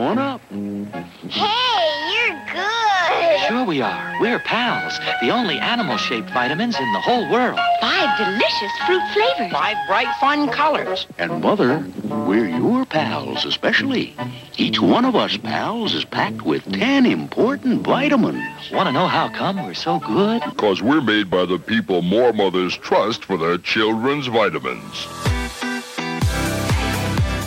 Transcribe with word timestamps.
on 0.00 0.16
mm. 0.16 0.34
up. 0.34 0.40
Hey, 1.30 1.90
you're 2.14 2.38
good. 2.52 3.48
Sure 3.48 3.64
we 3.64 3.82
are. 3.82 4.16
We're 4.20 4.38
pals. 4.38 4.98
The 5.20 5.30
only 5.30 5.58
animal-shaped 5.58 6.30
vitamins 6.30 6.78
in 6.78 6.92
the 6.92 7.00
whole 7.00 7.28
world. 7.30 7.58
Five 7.80 8.16
delicious 8.18 8.72
fruit 8.86 9.02
flavors. 9.12 9.52
Five 9.52 9.76
bright, 9.86 10.08
fun 10.20 10.48
colors. 10.48 11.06
And 11.18 11.42
Mother, 11.42 11.84
we're 12.04 12.48
your 12.48 12.84
pals 12.84 13.44
especially. 13.44 14.14
Each 14.56 14.80
one 14.80 15.04
of 15.04 15.16
us 15.16 15.36
pals 15.36 15.94
is 15.94 16.04
packed 16.04 16.42
with 16.42 16.70
ten 16.72 17.06
important 17.06 17.82
vitamins. 17.82 18.70
Want 18.72 18.86
to 18.88 18.92
know 18.92 19.06
how 19.06 19.28
come 19.28 19.64
we're 19.64 19.74
so 19.74 19.98
good? 19.98 20.42
Because 20.44 20.82
we're 20.82 21.00
made 21.00 21.30
by 21.30 21.44
the 21.46 21.58
people 21.58 22.02
more 22.02 22.32
mothers 22.32 22.76
trust 22.76 23.24
for 23.24 23.36
their 23.36 23.58
children's 23.58 24.26
vitamins. 24.26 25.08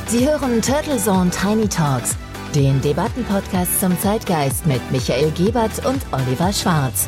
Sie 0.08 0.26
hören 0.26 0.62
Turtle 0.62 1.00
Zone 1.00 1.32
Tiny 1.32 1.68
Talks, 1.68 2.16
den 2.56 2.82
Debattenpodcast 2.82 3.80
zum 3.80 4.00
Zeitgeist 4.00 4.68
mit 4.68 4.80
Michael 4.92 5.32
Gebert 5.32 5.86
und 5.86 6.02
Oliver 6.12 6.54
Schwarz. 6.54 7.08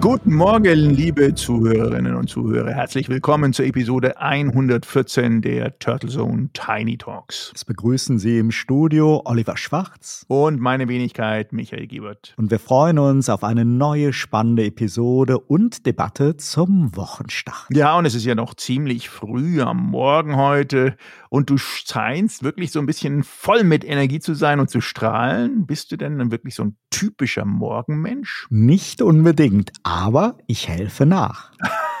Guten 0.00 0.36
Morgen, 0.36 0.90
liebe 0.90 1.34
Zuhörerinnen 1.34 2.14
und 2.14 2.28
Zuhörer. 2.28 2.72
Herzlich 2.72 3.08
willkommen 3.08 3.52
zur 3.52 3.64
Episode 3.64 4.16
114 4.16 5.42
der 5.42 5.76
Turtle 5.80 6.08
Zone 6.08 6.50
Tiny 6.52 6.96
Talks. 6.96 7.50
Es 7.52 7.64
begrüßen 7.64 8.20
Sie 8.20 8.38
im 8.38 8.52
Studio 8.52 9.22
Oliver 9.24 9.56
Schwarz 9.56 10.24
und 10.28 10.60
meine 10.60 10.86
Wenigkeit 10.86 11.52
Michael 11.52 11.88
Giebert. 11.88 12.32
Und 12.36 12.52
wir 12.52 12.60
freuen 12.60 13.00
uns 13.00 13.28
auf 13.28 13.42
eine 13.42 13.64
neue 13.64 14.12
spannende 14.12 14.66
Episode 14.66 15.40
und 15.40 15.84
Debatte 15.84 16.36
zum 16.36 16.94
Wochenstart. 16.94 17.66
Ja, 17.72 17.98
und 17.98 18.04
es 18.04 18.14
ist 18.14 18.24
ja 18.24 18.36
noch 18.36 18.54
ziemlich 18.54 19.08
früh 19.08 19.60
am 19.62 19.90
Morgen 19.90 20.36
heute 20.36 20.94
und 21.28 21.50
du 21.50 21.58
scheinst 21.58 22.44
wirklich 22.44 22.70
so 22.70 22.78
ein 22.78 22.86
bisschen 22.86 23.24
voll 23.24 23.64
mit 23.64 23.84
Energie 23.84 24.20
zu 24.20 24.34
sein 24.34 24.60
und 24.60 24.70
zu 24.70 24.80
strahlen. 24.80 25.66
Bist 25.66 25.90
du 25.90 25.96
denn 25.96 26.30
wirklich 26.30 26.54
so 26.54 26.66
ein 26.66 26.76
typischer 26.90 27.44
Morgenmensch? 27.44 28.46
Nicht 28.48 29.02
unbedingt 29.02 29.71
aber 29.82 30.36
ich 30.46 30.68
helfe 30.68 31.06
nach. 31.06 31.50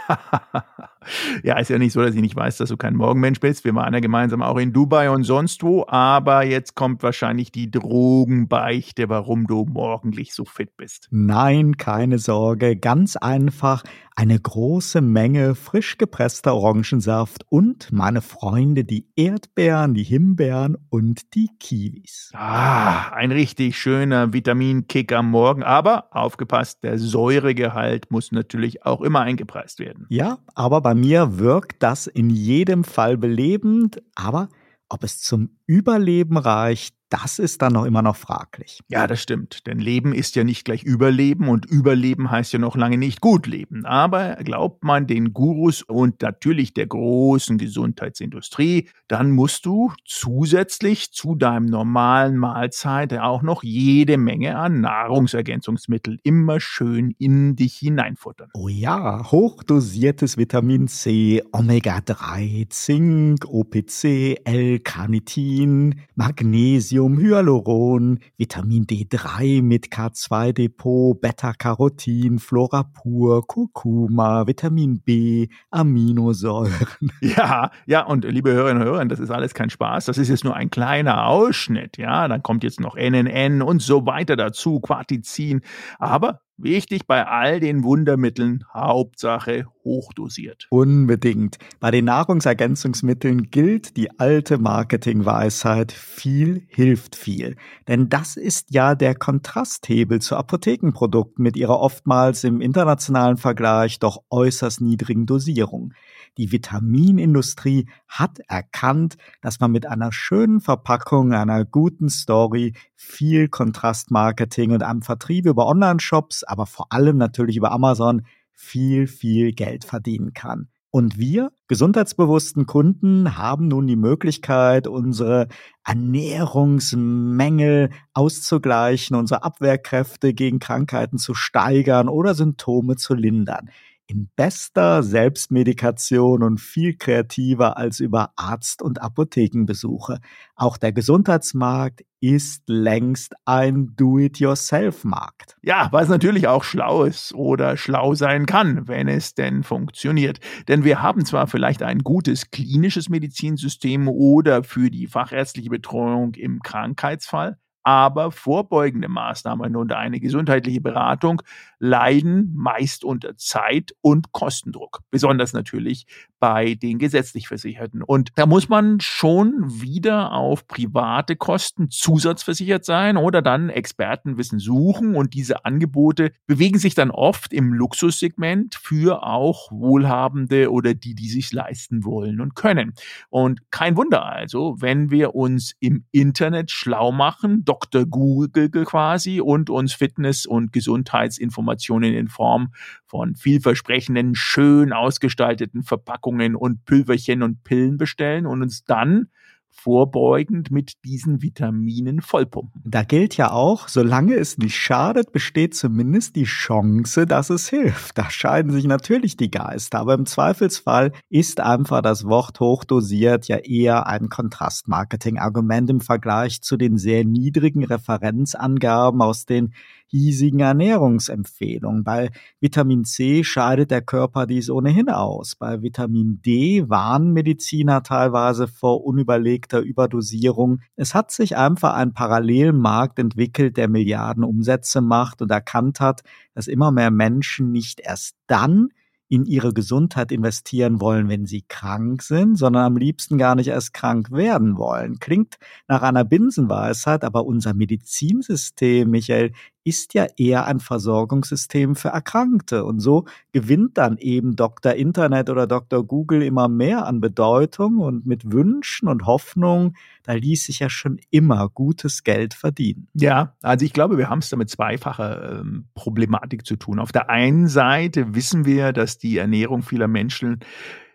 ja, 1.42 1.58
ist 1.58 1.70
ja 1.70 1.78
nicht 1.78 1.92
so, 1.92 2.02
dass 2.02 2.14
ich 2.14 2.20
nicht 2.20 2.36
weiß, 2.36 2.58
dass 2.58 2.68
du 2.68 2.76
kein 2.76 2.94
Morgenmensch 2.94 3.40
bist. 3.40 3.64
Wir 3.64 3.74
waren 3.74 3.94
ja 3.94 4.00
gemeinsam 4.00 4.42
auch 4.42 4.58
in 4.58 4.72
Dubai 4.72 5.10
und 5.10 5.24
sonst 5.24 5.62
wo. 5.62 5.84
Aber 5.88 6.44
jetzt 6.44 6.74
kommt 6.74 7.02
wahrscheinlich 7.02 7.52
die 7.52 7.70
Drogenbeichte, 7.70 9.08
warum 9.08 9.46
du 9.46 9.64
morgendlich 9.64 10.34
so 10.34 10.44
fit 10.44 10.76
bist. 10.76 11.08
Nein, 11.10 11.76
keine 11.76 12.18
Sorge. 12.18 12.76
Ganz 12.76 13.16
einfach 13.16 13.82
eine 14.14 14.38
große 14.38 15.00
Menge 15.00 15.54
frisch 15.54 15.96
gepresster 15.98 16.54
Orangensaft 16.54 17.44
und 17.48 17.90
meine 17.92 18.20
Freunde, 18.20 18.84
die 18.84 19.08
Erdbeeren, 19.16 19.94
die 19.94 20.02
Himbeeren 20.02 20.76
und 20.90 21.34
die 21.34 21.48
Kiwis. 21.58 22.30
Ah, 22.34 23.10
ein 23.12 23.32
richtig 23.32 23.78
schöner 23.78 24.32
Vitaminkick 24.32 25.12
am 25.12 25.30
Morgen. 25.30 25.62
Aber 25.62 26.08
aufgepasst, 26.10 26.82
der 26.82 26.98
Säuregehalt 26.98 28.10
muss 28.10 28.32
natürlich 28.32 28.84
auch 28.84 29.00
immer 29.00 29.20
eingepreist 29.20 29.78
werden. 29.78 30.06
Ja, 30.08 30.38
aber 30.54 30.80
bei 30.80 30.91
mir 30.94 31.38
wirkt 31.38 31.82
das 31.82 32.06
in 32.06 32.30
jedem 32.30 32.84
Fall 32.84 33.16
belebend. 33.16 34.02
Aber 34.14 34.48
ob 34.88 35.04
es 35.04 35.20
zum 35.20 35.56
Überleben 35.72 36.36
reicht, 36.36 36.94
das 37.12 37.38
ist 37.38 37.60
dann 37.60 37.74
noch 37.74 37.84
immer 37.84 38.00
noch 38.00 38.16
fraglich. 38.16 38.80
Ja, 38.88 39.06
das 39.06 39.20
stimmt. 39.20 39.66
Denn 39.66 39.78
Leben 39.78 40.14
ist 40.14 40.34
ja 40.34 40.44
nicht 40.44 40.64
gleich 40.64 40.82
Überleben 40.82 41.48
und 41.48 41.66
Überleben 41.66 42.30
heißt 42.30 42.54
ja 42.54 42.58
noch 42.58 42.74
lange 42.74 42.96
nicht 42.96 43.20
gut 43.20 43.46
leben. 43.46 43.84
Aber 43.84 44.36
glaubt 44.36 44.82
man 44.82 45.06
den 45.06 45.34
Gurus 45.34 45.82
und 45.82 46.22
natürlich 46.22 46.72
der 46.72 46.86
großen 46.86 47.58
Gesundheitsindustrie, 47.58 48.88
dann 49.08 49.30
musst 49.30 49.66
du 49.66 49.92
zusätzlich 50.06 51.12
zu 51.12 51.34
deinem 51.34 51.66
normalen 51.66 52.38
Mahlzeit 52.38 53.12
auch 53.18 53.42
noch 53.42 53.62
jede 53.62 54.16
Menge 54.16 54.56
an 54.56 54.80
Nahrungsergänzungsmittel 54.80 56.18
immer 56.22 56.60
schön 56.60 57.14
in 57.18 57.56
dich 57.56 57.74
hineinfuttern. 57.76 58.48
Oh 58.54 58.68
ja, 58.68 59.30
hochdosiertes 59.30 60.38
Vitamin 60.38 60.88
C, 60.88 61.42
Omega-3, 61.52 62.70
Zink, 62.70 63.44
OPC, 63.46 64.40
L-Carnitin, 64.44 65.61
Magnesium, 65.62 65.92
Magnesium, 66.14 67.18
Hyaluron, 67.18 68.18
Vitamin 68.36 68.84
D3 68.86 69.62
mit 69.62 69.88
K2-Depot, 69.88 71.20
Beta-Carotin, 71.20 72.38
Florapur, 72.38 73.46
Kurkuma, 73.46 74.46
Vitamin 74.46 75.00
B, 75.00 75.48
Aminosäuren. 75.70 76.72
Ja, 77.20 77.70
ja, 77.86 78.04
und 78.04 78.24
liebe 78.24 78.52
Hörerinnen 78.52 78.82
und 78.82 78.88
Hörer, 78.88 79.04
das 79.04 79.20
ist 79.20 79.30
alles 79.30 79.54
kein 79.54 79.70
Spaß. 79.70 80.06
Das 80.06 80.18
ist 80.18 80.28
jetzt 80.28 80.44
nur 80.44 80.56
ein 80.56 80.70
kleiner 80.70 81.26
Ausschnitt. 81.26 81.96
Ja, 81.96 82.26
dann 82.26 82.42
kommt 82.42 82.64
jetzt 82.64 82.80
noch 82.80 82.96
NNN 82.96 83.62
und 83.62 83.80
so 83.80 84.06
weiter 84.06 84.36
dazu, 84.36 84.80
Quartizin. 84.80 85.60
Aber 85.98 86.40
Wichtig 86.58 87.06
bei 87.06 87.26
all 87.26 87.60
den 87.60 87.82
Wundermitteln, 87.82 88.64
Hauptsache 88.72 89.66
hochdosiert. 89.84 90.66
Unbedingt. 90.70 91.58
Bei 91.80 91.90
den 91.90 92.04
Nahrungsergänzungsmitteln 92.04 93.50
gilt 93.50 93.96
die 93.96 94.20
alte 94.20 94.58
Marketingweisheit, 94.58 95.92
viel 95.92 96.66
hilft 96.68 97.16
viel. 97.16 97.56
Denn 97.88 98.08
das 98.08 98.36
ist 98.36 98.68
ja 98.70 98.94
der 98.94 99.14
Kontrasthebel 99.14 100.20
zu 100.20 100.36
Apothekenprodukten 100.36 101.42
mit 101.42 101.56
ihrer 101.56 101.80
oftmals 101.80 102.44
im 102.44 102.60
internationalen 102.60 103.38
Vergleich 103.38 103.98
doch 103.98 104.22
äußerst 104.30 104.80
niedrigen 104.80 105.26
Dosierung. 105.26 105.94
Die 106.38 106.50
Vitaminindustrie 106.50 107.90
hat 108.08 108.38
erkannt, 108.48 109.18
dass 109.42 109.60
man 109.60 109.70
mit 109.70 109.84
einer 109.86 110.12
schönen 110.12 110.60
Verpackung, 110.60 111.34
einer 111.34 111.66
guten 111.66 112.08
Story, 112.08 112.72
viel 112.94 113.48
Kontrastmarketing 113.48 114.72
und 114.72 114.82
einem 114.82 115.02
Vertrieb 115.02 115.44
über 115.44 115.66
Online-Shops, 115.66 116.42
aber 116.44 116.64
vor 116.64 116.86
allem 116.90 117.18
natürlich 117.18 117.58
über 117.58 117.70
Amazon, 117.70 118.22
viel, 118.52 119.06
viel 119.06 119.52
Geld 119.52 119.84
verdienen 119.84 120.32
kann. 120.32 120.68
Und 120.90 121.18
wir, 121.18 121.52
gesundheitsbewussten 121.68 122.64
Kunden, 122.66 123.36
haben 123.38 123.68
nun 123.68 123.86
die 123.86 123.96
Möglichkeit, 123.96 124.86
unsere 124.86 125.48
Ernährungsmängel 125.84 127.88
auszugleichen, 128.12 129.16
unsere 129.16 129.42
Abwehrkräfte 129.42 130.34
gegen 130.34 130.58
Krankheiten 130.58 131.16
zu 131.16 131.32
steigern 131.34 132.08
oder 132.08 132.34
Symptome 132.34 132.96
zu 132.96 133.14
lindern 133.14 133.70
in 134.12 134.28
bester 134.36 135.02
Selbstmedikation 135.02 136.42
und 136.42 136.60
viel 136.60 136.96
kreativer 136.96 137.78
als 137.78 137.98
über 137.98 138.32
Arzt- 138.36 138.82
und 138.82 139.00
Apothekenbesuche. 139.00 140.20
Auch 140.54 140.76
der 140.76 140.92
Gesundheitsmarkt 140.92 142.02
ist 142.20 142.62
längst 142.66 143.34
ein 143.46 143.94
Do-it-yourself-Markt. 143.96 145.56
Ja, 145.62 145.88
was 145.92 146.08
natürlich 146.08 146.46
auch 146.46 146.62
schlau 146.62 147.04
ist 147.04 147.34
oder 147.34 147.76
schlau 147.76 148.14
sein 148.14 148.44
kann, 148.44 148.86
wenn 148.86 149.08
es 149.08 149.34
denn 149.34 149.62
funktioniert. 149.62 150.38
Denn 150.68 150.84
wir 150.84 151.00
haben 151.00 151.24
zwar 151.24 151.46
vielleicht 151.46 151.82
ein 151.82 152.00
gutes 152.00 152.50
klinisches 152.50 153.08
Medizinsystem 153.08 154.08
oder 154.08 154.62
für 154.62 154.90
die 154.90 155.06
fachärztliche 155.06 155.70
Betreuung 155.70 156.34
im 156.34 156.60
Krankheitsfall, 156.60 157.56
aber 157.84 158.30
vorbeugende 158.30 159.08
Maßnahmen 159.08 159.76
und 159.76 159.92
eine 159.92 160.20
gesundheitliche 160.20 160.80
Beratung 160.80 161.42
leiden 161.78 162.52
meist 162.54 163.04
unter 163.04 163.36
Zeit- 163.36 163.94
und 164.00 164.32
Kostendruck, 164.32 165.00
besonders 165.10 165.52
natürlich 165.52 166.06
bei 166.38 166.74
den 166.74 166.98
gesetzlich 166.98 167.48
Versicherten. 167.48 168.02
Und 168.02 168.30
da 168.36 168.46
muss 168.46 168.68
man 168.68 169.00
schon 169.00 169.80
wieder 169.80 170.32
auf 170.32 170.66
private 170.66 171.36
Kosten 171.36 171.90
zusatzversichert 171.90 172.84
sein 172.84 173.16
oder 173.16 173.42
dann 173.42 173.68
Expertenwissen 173.68 174.58
suchen 174.58 175.14
und 175.14 175.34
diese 175.34 175.64
Angebote 175.64 176.32
bewegen 176.46 176.78
sich 176.78 176.94
dann 176.94 177.10
oft 177.10 177.52
im 177.52 177.72
Luxussegment 177.72 178.74
für 178.74 179.24
auch 179.24 179.70
Wohlhabende 179.70 180.70
oder 180.70 180.94
die, 180.94 181.14
die 181.14 181.28
sich 181.28 181.52
leisten 181.52 182.04
wollen 182.04 182.40
und 182.40 182.54
können. 182.54 182.94
Und 183.30 183.70
kein 183.70 183.96
Wunder 183.96 184.24
also, 184.24 184.76
wenn 184.80 185.10
wir 185.10 185.34
uns 185.34 185.74
im 185.80 186.04
Internet 186.10 186.70
schlau 186.70 187.12
machen, 187.12 187.64
Dr. 187.72 188.04
Google 188.04 188.68
quasi 188.84 189.40
und 189.40 189.70
uns 189.70 189.94
Fitness- 189.94 190.44
und 190.44 190.74
Gesundheitsinformationen 190.74 192.12
in 192.12 192.28
Form 192.28 192.74
von 193.06 193.34
vielversprechenden, 193.34 194.34
schön 194.34 194.92
ausgestalteten 194.92 195.82
Verpackungen 195.82 196.54
und 196.54 196.84
Pülverchen 196.84 197.42
und 197.42 197.64
Pillen 197.64 197.96
bestellen 197.96 198.44
und 198.44 198.60
uns 198.60 198.84
dann 198.84 199.30
vorbeugend 199.72 200.70
mit 200.70 201.04
diesen 201.04 201.42
Vitaminen 201.42 202.20
vollpumpen. 202.20 202.82
Da 202.84 203.02
gilt 203.02 203.36
ja 203.36 203.50
auch, 203.50 203.88
solange 203.88 204.34
es 204.34 204.58
nicht 204.58 204.76
schadet, 204.76 205.32
besteht 205.32 205.74
zumindest 205.74 206.36
die 206.36 206.44
Chance, 206.44 207.26
dass 207.26 207.50
es 207.50 207.68
hilft. 207.68 208.16
Da 208.18 208.30
scheiden 208.30 208.70
sich 208.70 208.84
natürlich 208.84 209.36
die 209.36 209.50
Geister, 209.50 209.98
aber 209.98 210.14
im 210.14 210.26
Zweifelsfall 210.26 211.12
ist 211.30 211.60
einfach 211.60 212.02
das 212.02 212.24
Wort 212.24 212.60
hochdosiert 212.60 213.48
ja 213.48 213.56
eher 213.56 214.06
ein 214.06 214.28
Kontrastmarketing-Argument 214.28 215.90
im 215.90 216.00
Vergleich 216.00 216.62
zu 216.62 216.76
den 216.76 216.98
sehr 216.98 217.24
niedrigen 217.24 217.84
Referenzangaben 217.84 219.22
aus 219.22 219.46
den 219.46 219.72
hiesigen 220.12 220.60
Ernährungsempfehlungen. 220.60 222.04
Bei 222.04 222.30
Vitamin 222.60 223.04
C 223.04 223.42
scheidet 223.42 223.90
der 223.90 224.02
Körper 224.02 224.46
dies 224.46 224.68
ohnehin 224.68 225.08
aus. 225.08 225.56
Bei 225.56 225.80
Vitamin 225.80 226.42
D 226.42 226.88
warnen 226.88 227.32
Mediziner 227.32 228.02
teilweise 228.02 228.68
vor 228.68 229.04
unüberlegter 229.04 229.80
Überdosierung. 229.80 230.80
Es 230.96 231.14
hat 231.14 231.30
sich 231.30 231.56
einfach 231.56 231.94
ein 231.94 232.12
Parallelmarkt 232.12 233.18
entwickelt, 233.18 233.78
der 233.78 233.88
Milliarden 233.88 234.44
Umsätze 234.44 235.00
macht 235.00 235.40
und 235.40 235.50
erkannt 235.50 235.98
hat, 235.98 236.20
dass 236.54 236.68
immer 236.68 236.92
mehr 236.92 237.10
Menschen 237.10 237.72
nicht 237.72 237.98
erst 237.98 238.36
dann 238.46 238.90
in 239.32 239.46
ihre 239.46 239.72
Gesundheit 239.72 240.30
investieren 240.30 241.00
wollen, 241.00 241.30
wenn 241.30 241.46
sie 241.46 241.64
krank 241.66 242.20
sind, 242.20 242.56
sondern 242.58 242.84
am 242.84 242.98
liebsten 242.98 243.38
gar 243.38 243.54
nicht 243.54 243.68
erst 243.68 243.94
krank 243.94 244.30
werden 244.30 244.76
wollen. 244.76 245.20
Klingt 245.20 245.56
nach 245.88 246.02
einer 246.02 246.22
Binsenweisheit, 246.22 247.24
aber 247.24 247.46
unser 247.46 247.72
Medizinsystem, 247.72 249.08
Michael, 249.08 249.52
ist 249.84 250.14
ja 250.14 250.26
eher 250.36 250.66
ein 250.66 250.80
Versorgungssystem 250.80 251.96
für 251.96 252.08
Erkrankte. 252.08 252.84
Und 252.84 253.00
so 253.00 253.24
gewinnt 253.52 253.98
dann 253.98 254.18
eben 254.18 254.56
Dr. 254.56 254.92
Internet 254.92 255.50
oder 255.50 255.66
Dr. 255.66 256.04
Google 256.04 256.42
immer 256.42 256.68
mehr 256.68 257.06
an 257.06 257.20
Bedeutung 257.20 257.98
und 257.98 258.26
mit 258.26 258.52
Wünschen 258.52 259.08
und 259.08 259.26
Hoffnungen, 259.26 259.96
da 260.24 260.34
ließ 260.34 260.66
sich 260.66 260.78
ja 260.78 260.88
schon 260.88 261.18
immer 261.30 261.68
gutes 261.68 262.22
Geld 262.22 262.54
verdienen. 262.54 263.08
Ja, 263.14 263.54
also 263.62 263.84
ich 263.84 263.92
glaube, 263.92 264.18
wir 264.18 264.28
haben 264.28 264.38
es 264.38 264.50
da 264.50 264.56
mit 264.56 264.70
zweifacher 264.70 265.60
ähm, 265.60 265.86
Problematik 265.94 266.64
zu 266.64 266.76
tun. 266.76 266.98
Auf 266.98 267.12
der 267.12 267.28
einen 267.28 267.66
Seite 267.66 268.34
wissen 268.34 268.64
wir, 268.64 268.92
dass 268.92 269.18
die 269.18 269.38
Ernährung 269.38 269.82
vieler 269.82 270.08
Menschen 270.08 270.60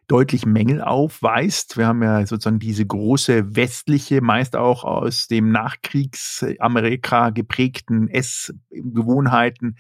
deutlich 0.08 0.46
Mängel 0.46 0.82
aufweist. 0.82 1.78
Wir 1.78 1.88
haben 1.88 2.02
ja 2.02 2.26
sozusagen 2.26 2.60
diese 2.60 2.86
große 2.86 3.56
westliche, 3.56 4.22
meist 4.22 4.56
auch 4.56 4.84
aus 4.84 5.28
dem 5.28 5.52
Nachkriegsamerika 5.52 7.32
geprägten 7.32 8.08
Essgewohnheiten 8.08 9.76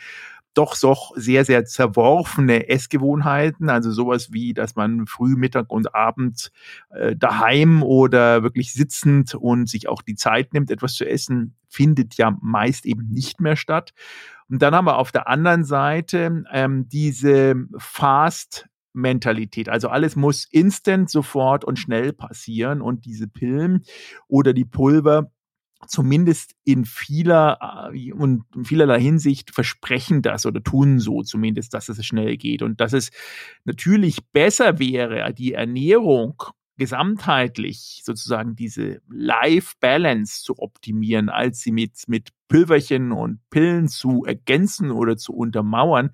doch 0.57 0.74
so 0.74 0.97
sehr, 1.15 1.45
sehr 1.45 1.65
zerworfene 1.65 2.68
Essgewohnheiten, 2.68 3.69
also 3.69 3.91
sowas 3.91 4.33
wie, 4.33 4.56
dass 4.56 4.75
man 4.75 5.06
früh, 5.06 5.35
Mittag 5.35 5.69
und 5.69 5.94
Abend 5.94 6.51
äh, 6.89 7.15
daheim 7.15 7.83
oder 7.83 8.41
wirklich 8.41 8.74
sitzend 8.74 9.35
und 9.35 9.69
sich 9.69 9.88
auch 9.88 10.01
die 10.01 10.15
Zeit 10.15 10.53
nimmt, 10.53 10.71
etwas 10.71 10.95
zu 10.95 11.07
essen, 11.07 11.56
findet 11.69 12.15
ja 12.15 12.35
meist 12.41 12.88
eben 12.88 13.07
nicht 13.09 13.39
mehr 13.39 13.56
statt. 13.56 13.94
Und 14.50 14.63
dann 14.63 14.74
haben 14.74 14.85
wir 14.85 14.97
auf 14.97 15.12
der 15.12 15.27
anderen 15.27 15.63
Seite 15.63 16.44
ähm, 16.51 16.89
diese 16.89 17.53
Fast 17.77 18.68
Mentalität. 18.98 19.70
Also 19.70 19.90
alles 19.90 20.16
muss 20.16 20.46
instant, 20.52 21.10
sofort 21.10 21.64
und 21.64 21.80
schnell 21.80 22.14
passieren 22.14 22.82
und 22.82 23.06
diese 23.06 23.28
Pillen 23.28 23.84
oder 24.28 24.54
die 24.54 24.66
Pulver 24.66 25.32
zumindest 25.86 26.56
in 26.64 26.86
vieler 26.86 27.92
äh, 27.94 28.12
und 28.12 28.44
in 28.56 28.66
vielerlei 28.66 29.00
Hinsicht 29.00 29.52
versprechen 29.54 30.22
das 30.22 30.46
oder 30.46 30.64
tun 30.64 31.00
so 31.00 31.22
zumindest, 31.22 31.74
dass 31.74 31.90
es 31.90 32.04
schnell 32.06 32.38
geht 32.38 32.64
und 32.64 32.82
dass 32.82 32.94
es 32.94 33.12
natürlich 33.66 34.26
besser 34.32 34.80
wäre, 34.80 35.34
die 35.34 35.54
Ernährung 35.54 36.42
gesamtheitlich 36.78 38.02
sozusagen 38.04 38.56
diese 38.56 39.02
Life 39.10 39.76
Balance 39.80 40.44
zu 40.44 40.60
optimieren, 40.60 41.30
als 41.30 41.60
sie 41.60 41.72
mit, 41.72 42.04
mit 42.08 42.30
Pülverchen 42.48 43.12
und 43.12 43.40
Pillen 43.50 43.88
zu 43.88 44.26
ergänzen 44.26 44.92
oder 44.92 45.18
zu 45.18 45.34
untermauern, 45.34 46.12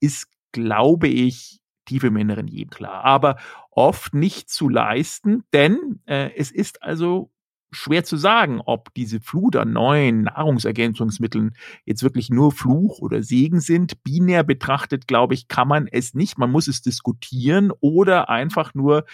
ist, 0.00 0.28
glaube 0.52 1.08
ich, 1.08 1.60
tief 1.86 2.04
im 2.04 2.16
Inneren 2.16 2.48
jedem 2.48 2.70
klar, 2.70 3.04
aber 3.04 3.36
oft 3.70 4.14
nicht 4.14 4.50
zu 4.50 4.68
leisten, 4.68 5.44
denn 5.52 6.00
äh, 6.06 6.30
es 6.36 6.50
ist 6.50 6.82
also 6.82 7.30
schwer 7.70 8.04
zu 8.04 8.16
sagen, 8.16 8.60
ob 8.64 8.92
diese 8.94 9.20
Flut 9.20 9.56
an 9.56 9.72
neuen 9.72 10.22
Nahrungsergänzungsmitteln 10.22 11.56
jetzt 11.84 12.02
wirklich 12.02 12.30
nur 12.30 12.52
Fluch 12.52 13.00
oder 13.00 13.22
Segen 13.22 13.60
sind. 13.60 14.02
Binär 14.02 14.44
betrachtet, 14.44 15.06
glaube 15.06 15.34
ich, 15.34 15.48
kann 15.48 15.68
man 15.68 15.86
es 15.86 16.14
nicht. 16.14 16.38
Man 16.38 16.50
muss 16.50 16.68
es 16.68 16.80
diskutieren 16.82 17.72
oder 17.80 18.28
einfach 18.28 18.74
nur 18.74 19.04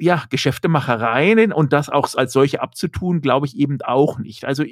ja, 0.00 0.24
Geschäftemachereien 0.30 1.52
und 1.52 1.72
das 1.72 1.88
auch 1.88 2.14
als 2.14 2.32
solche 2.32 2.62
abzutun, 2.62 3.20
glaube 3.20 3.46
ich 3.46 3.56
eben 3.56 3.80
auch 3.82 4.18
nicht. 4.18 4.44
Also 4.44 4.64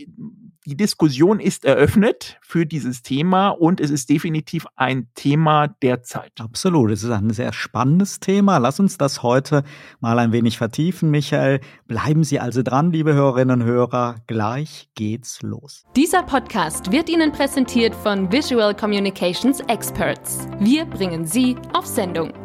die 0.67 0.77
Diskussion 0.77 1.41
ist 1.41 1.65
eröffnet 1.67 2.39
für 2.41 2.65
dieses 2.65 3.03
Thema 3.03 3.51
und 3.51 3.81
es 3.81 3.91
ist 3.91 4.09
definitiv 4.09 4.67
ein 4.77 5.09
Thema 5.15 5.69
der 5.69 6.03
Zeit. 6.03 6.33
Absolut, 6.41 6.91
es 6.91 7.03
ist 7.03 7.11
ein 7.11 7.31
sehr 7.31 7.53
spannendes 7.53 8.19
Thema. 8.19 8.57
Lass 8.59 8.81
uns 8.81 8.97
das 8.97 9.23
heute 9.23 9.63
mal 10.01 10.19
ein 10.19 10.33
wenig 10.33 10.57
vertiefen, 10.57 11.11
Michael. 11.11 11.61
Bleiben 11.87 12.25
Sie 12.25 12.41
also 12.41 12.63
dran, 12.63 12.93
liebe 12.93 13.13
Hörerinnen 13.13 13.61
und 13.61 13.67
Hörer. 13.67 14.17
Gleich 14.27 14.89
geht's 14.95 15.43
los. 15.43 15.85
Dieser 15.97 16.23
Podcast 16.23 16.91
wird 16.91 17.11
Ihnen 17.11 17.33
präsentiert 17.33 17.95
von 17.95 18.33
Visual 18.33 18.75
Communications 18.75 19.61
Experts. 19.69 20.49
Wir 20.61 20.87
bringen 20.87 21.27
Sie 21.27 21.57
auf 21.75 21.87
Sendung. 21.87 22.44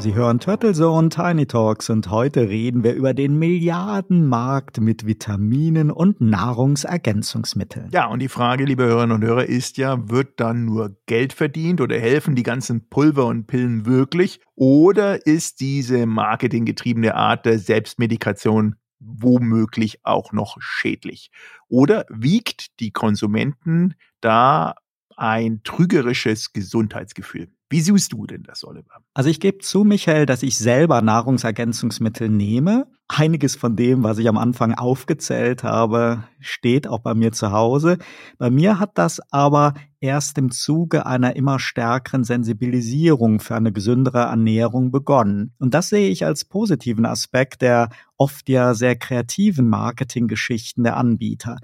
Sie 0.00 0.14
hören 0.14 0.38
Turtle 0.38 0.74
Zone 0.74 1.08
Tiny 1.08 1.46
Talks 1.46 1.90
und 1.90 2.08
heute 2.08 2.48
reden 2.48 2.84
wir 2.84 2.94
über 2.94 3.14
den 3.14 3.36
Milliardenmarkt 3.36 4.80
mit 4.80 5.06
Vitaminen 5.06 5.90
und 5.90 6.20
Nahrungsergänzungsmitteln. 6.20 7.88
Ja, 7.90 8.06
und 8.06 8.20
die 8.20 8.28
Frage, 8.28 8.64
liebe 8.64 8.84
Hörerinnen 8.84 9.16
und 9.16 9.24
Hörer, 9.24 9.46
ist 9.46 9.76
ja, 9.76 10.08
wird 10.08 10.38
dann 10.38 10.64
nur 10.64 10.96
Geld 11.06 11.32
verdient 11.32 11.80
oder 11.80 11.98
helfen 11.98 12.36
die 12.36 12.44
ganzen 12.44 12.88
Pulver 12.88 13.26
und 13.26 13.48
Pillen 13.48 13.86
wirklich? 13.86 14.40
Oder 14.54 15.26
ist 15.26 15.58
diese 15.58 16.06
marketinggetriebene 16.06 17.16
Art 17.16 17.44
der 17.44 17.58
Selbstmedikation 17.58 18.76
womöglich 19.00 20.04
auch 20.04 20.30
noch 20.30 20.58
schädlich? 20.60 21.32
Oder 21.66 22.06
wiegt 22.08 22.78
die 22.78 22.92
Konsumenten 22.92 23.94
da 24.20 24.76
ein 25.16 25.62
trügerisches 25.64 26.52
Gesundheitsgefühl? 26.52 27.48
Wie 27.70 27.82
siehst 27.82 28.14
du 28.14 28.26
denn 28.26 28.44
das, 28.44 28.64
Oliver? 28.64 29.02
Also 29.12 29.28
ich 29.28 29.40
gebe 29.40 29.58
zu, 29.58 29.84
Michael, 29.84 30.24
dass 30.24 30.42
ich 30.42 30.56
selber 30.56 31.02
Nahrungsergänzungsmittel 31.02 32.30
nehme. 32.30 32.86
Einiges 33.08 33.56
von 33.56 33.76
dem, 33.76 34.02
was 34.02 34.16
ich 34.18 34.28
am 34.28 34.38
Anfang 34.38 34.72
aufgezählt 34.72 35.64
habe, 35.64 36.24
steht 36.40 36.86
auch 36.86 37.00
bei 37.00 37.12
mir 37.12 37.32
zu 37.32 37.52
Hause. 37.52 37.98
Bei 38.38 38.48
mir 38.48 38.78
hat 38.78 38.96
das 38.96 39.20
aber 39.30 39.74
erst 40.00 40.38
im 40.38 40.50
Zuge 40.50 41.04
einer 41.04 41.36
immer 41.36 41.58
stärkeren 41.58 42.24
Sensibilisierung 42.24 43.40
für 43.40 43.54
eine 43.54 43.72
gesündere 43.72 44.20
Ernährung 44.20 44.90
begonnen. 44.90 45.52
Und 45.58 45.74
das 45.74 45.90
sehe 45.90 46.08
ich 46.08 46.24
als 46.24 46.46
positiven 46.46 47.04
Aspekt 47.04 47.60
der 47.60 47.90
oft 48.16 48.48
ja 48.48 48.72
sehr 48.72 48.96
kreativen 48.96 49.68
Marketinggeschichten 49.68 50.84
der 50.84 50.96
Anbieter. 50.96 51.58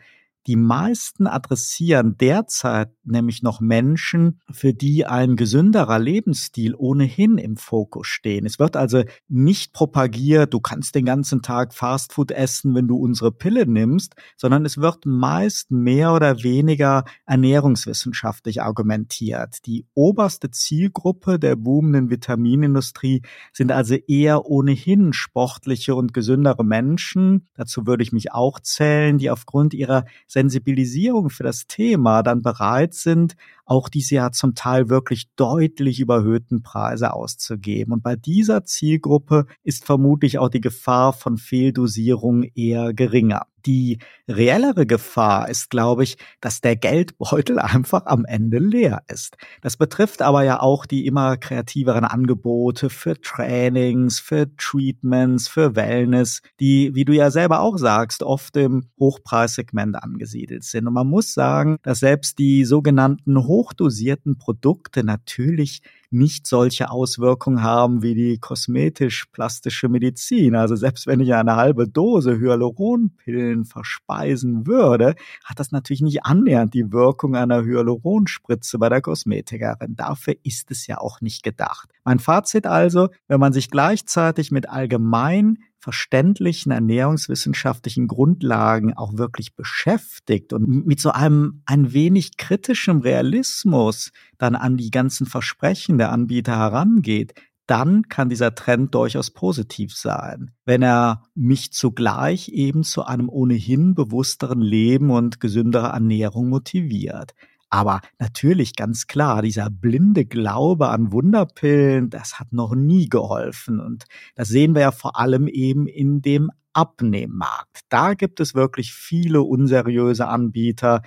Die 0.46 0.56
meisten 0.56 1.26
adressieren 1.26 2.16
derzeit 2.18 2.90
nämlich 3.02 3.42
noch 3.42 3.60
Menschen, 3.60 4.40
für 4.50 4.74
die 4.74 5.06
ein 5.06 5.36
gesünderer 5.36 5.98
Lebensstil 5.98 6.74
ohnehin 6.76 7.38
im 7.38 7.56
Fokus 7.56 8.08
stehen. 8.08 8.44
Es 8.44 8.58
wird 8.58 8.76
also 8.76 9.04
nicht 9.28 9.72
propagiert, 9.72 10.52
du 10.52 10.60
kannst 10.60 10.94
den 10.94 11.06
ganzen 11.06 11.40
Tag 11.40 11.72
Fastfood 11.72 12.30
essen, 12.30 12.74
wenn 12.74 12.88
du 12.88 12.96
unsere 12.96 13.32
Pille 13.32 13.66
nimmst, 13.66 14.14
sondern 14.36 14.66
es 14.66 14.78
wird 14.78 15.06
meist 15.06 15.70
mehr 15.70 16.12
oder 16.12 16.42
weniger 16.42 17.04
ernährungswissenschaftlich 17.24 18.62
argumentiert. 18.62 19.64
Die 19.66 19.86
oberste 19.94 20.50
Zielgruppe 20.50 21.38
der 21.38 21.56
boomenden 21.56 22.10
Vitaminindustrie 22.10 23.22
sind 23.52 23.72
also 23.72 23.94
eher 23.94 24.44
ohnehin 24.46 25.12
sportliche 25.12 25.94
und 25.94 26.12
gesündere 26.12 26.64
Menschen. 26.64 27.48
Dazu 27.54 27.86
würde 27.86 28.02
ich 28.02 28.12
mich 28.12 28.32
auch 28.32 28.60
zählen, 28.60 29.16
die 29.16 29.30
aufgrund 29.30 29.72
ihrer 29.72 30.04
Sensibilisierung 30.34 31.30
für 31.30 31.44
das 31.44 31.66
Thema 31.66 32.22
dann 32.22 32.42
bereit 32.42 32.92
sind, 32.92 33.36
auch 33.64 33.88
diese 33.88 34.16
ja 34.16 34.32
zum 34.32 34.54
Teil 34.54 34.88
wirklich 34.88 35.28
deutlich 35.36 36.00
überhöhten 36.00 36.62
Preise 36.62 37.12
auszugeben. 37.12 37.92
Und 37.92 38.02
bei 38.02 38.16
dieser 38.16 38.64
Zielgruppe 38.64 39.46
ist 39.62 39.84
vermutlich 39.84 40.38
auch 40.38 40.48
die 40.48 40.60
Gefahr 40.60 41.12
von 41.12 41.38
Fehldosierung 41.38 42.44
eher 42.54 42.92
geringer. 42.92 43.46
Die 43.66 43.98
reellere 44.28 44.84
Gefahr 44.86 45.48
ist, 45.48 45.70
glaube 45.70 46.04
ich, 46.04 46.16
dass 46.40 46.60
der 46.60 46.76
Geldbeutel 46.76 47.58
einfach 47.60 48.06
am 48.06 48.24
Ende 48.24 48.58
leer 48.58 49.02
ist. 49.08 49.36
Das 49.62 49.76
betrifft 49.76 50.22
aber 50.22 50.42
ja 50.44 50.60
auch 50.60 50.86
die 50.86 51.06
immer 51.06 51.36
kreativeren 51.36 52.04
Angebote 52.04 52.90
für 52.90 53.20
Trainings, 53.20 54.20
für 54.20 54.54
Treatments, 54.56 55.48
für 55.48 55.76
Wellness, 55.76 56.42
die, 56.60 56.94
wie 56.94 57.04
du 57.04 57.14
ja 57.14 57.30
selber 57.30 57.60
auch 57.60 57.78
sagst, 57.78 58.22
oft 58.22 58.56
im 58.56 58.90
Hochpreissegment 59.00 59.96
angesiedelt 60.02 60.64
sind. 60.64 60.86
Und 60.86 60.94
man 60.94 61.06
muss 61.06 61.32
sagen, 61.32 61.78
dass 61.82 62.00
selbst 62.00 62.38
die 62.38 62.64
sogenannten 62.64 63.36
hochdosierten 63.54 64.36
Produkte 64.36 65.04
natürlich 65.04 65.82
nicht 66.14 66.46
solche 66.46 66.90
Auswirkungen 66.90 67.62
haben 67.62 68.02
wie 68.02 68.14
die 68.14 68.38
kosmetisch-plastische 68.38 69.88
Medizin. 69.88 70.56
Also 70.56 70.76
selbst 70.76 71.06
wenn 71.06 71.20
ich 71.20 71.34
eine 71.34 71.56
halbe 71.56 71.88
Dose 71.88 72.38
Hyaluronpillen 72.38 73.64
verspeisen 73.64 74.66
würde, 74.66 75.16
hat 75.44 75.58
das 75.58 75.72
natürlich 75.72 76.02
nicht 76.02 76.24
annähernd 76.24 76.72
die 76.72 76.92
Wirkung 76.92 77.34
einer 77.36 77.64
Hyaluronspritze 77.64 78.78
bei 78.78 78.88
der 78.88 79.02
Kosmetikerin. 79.02 79.96
Dafür 79.96 80.34
ist 80.44 80.70
es 80.70 80.86
ja 80.86 80.98
auch 80.98 81.20
nicht 81.20 81.42
gedacht. 81.42 81.90
Mein 82.04 82.18
Fazit 82.18 82.66
also, 82.66 83.08
wenn 83.28 83.40
man 83.40 83.52
sich 83.52 83.70
gleichzeitig 83.70 84.50
mit 84.50 84.68
allgemein 84.68 85.58
verständlichen 85.84 86.72
ernährungswissenschaftlichen 86.72 88.08
Grundlagen 88.08 88.94
auch 88.94 89.18
wirklich 89.18 89.54
beschäftigt 89.54 90.54
und 90.54 90.86
mit 90.86 90.98
so 90.98 91.10
einem 91.10 91.60
ein 91.66 91.92
wenig 91.92 92.38
kritischem 92.38 93.00
Realismus 93.02 94.10
dann 94.38 94.54
an 94.54 94.76
die 94.76 94.90
ganzen 94.90 95.26
Versprechen 95.26 95.98
der 95.98 96.12
Anbieter 96.12 96.56
herangeht, 96.56 97.34
dann 97.66 98.08
kann 98.08 98.28
dieser 98.28 98.54
Trend 98.54 98.94
durchaus 98.94 99.30
positiv 99.30 99.94
sein, 99.94 100.50
wenn 100.66 100.82
er 100.82 101.22
mich 101.34 101.72
zugleich 101.72 102.48
eben 102.50 102.84
zu 102.84 103.04
einem 103.04 103.28
ohnehin 103.28 103.94
bewussteren 103.94 104.60
Leben 104.60 105.10
und 105.10 105.40
gesünderer 105.40 105.94
Ernährung 105.94 106.50
motiviert. 106.50 107.32
Aber 107.70 108.02
natürlich 108.18 108.76
ganz 108.76 109.06
klar, 109.06 109.42
dieser 109.42 109.68
blinde 109.68 110.26
Glaube 110.26 110.90
an 110.90 111.10
Wunderpillen, 111.10 112.10
das 112.10 112.38
hat 112.38 112.52
noch 112.52 112.74
nie 112.74 113.08
geholfen. 113.08 113.80
Und 113.80 114.04
das 114.36 114.48
sehen 114.48 114.74
wir 114.74 114.82
ja 114.82 114.92
vor 114.92 115.18
allem 115.18 115.48
eben 115.48 115.88
in 115.88 116.22
dem 116.22 116.50
Abnehmmarkt. 116.72 117.80
Da 117.88 118.14
gibt 118.14 118.40
es 118.40 118.54
wirklich 118.54 118.92
viele 118.92 119.42
unseriöse 119.42 120.28
Anbieter, 120.28 121.02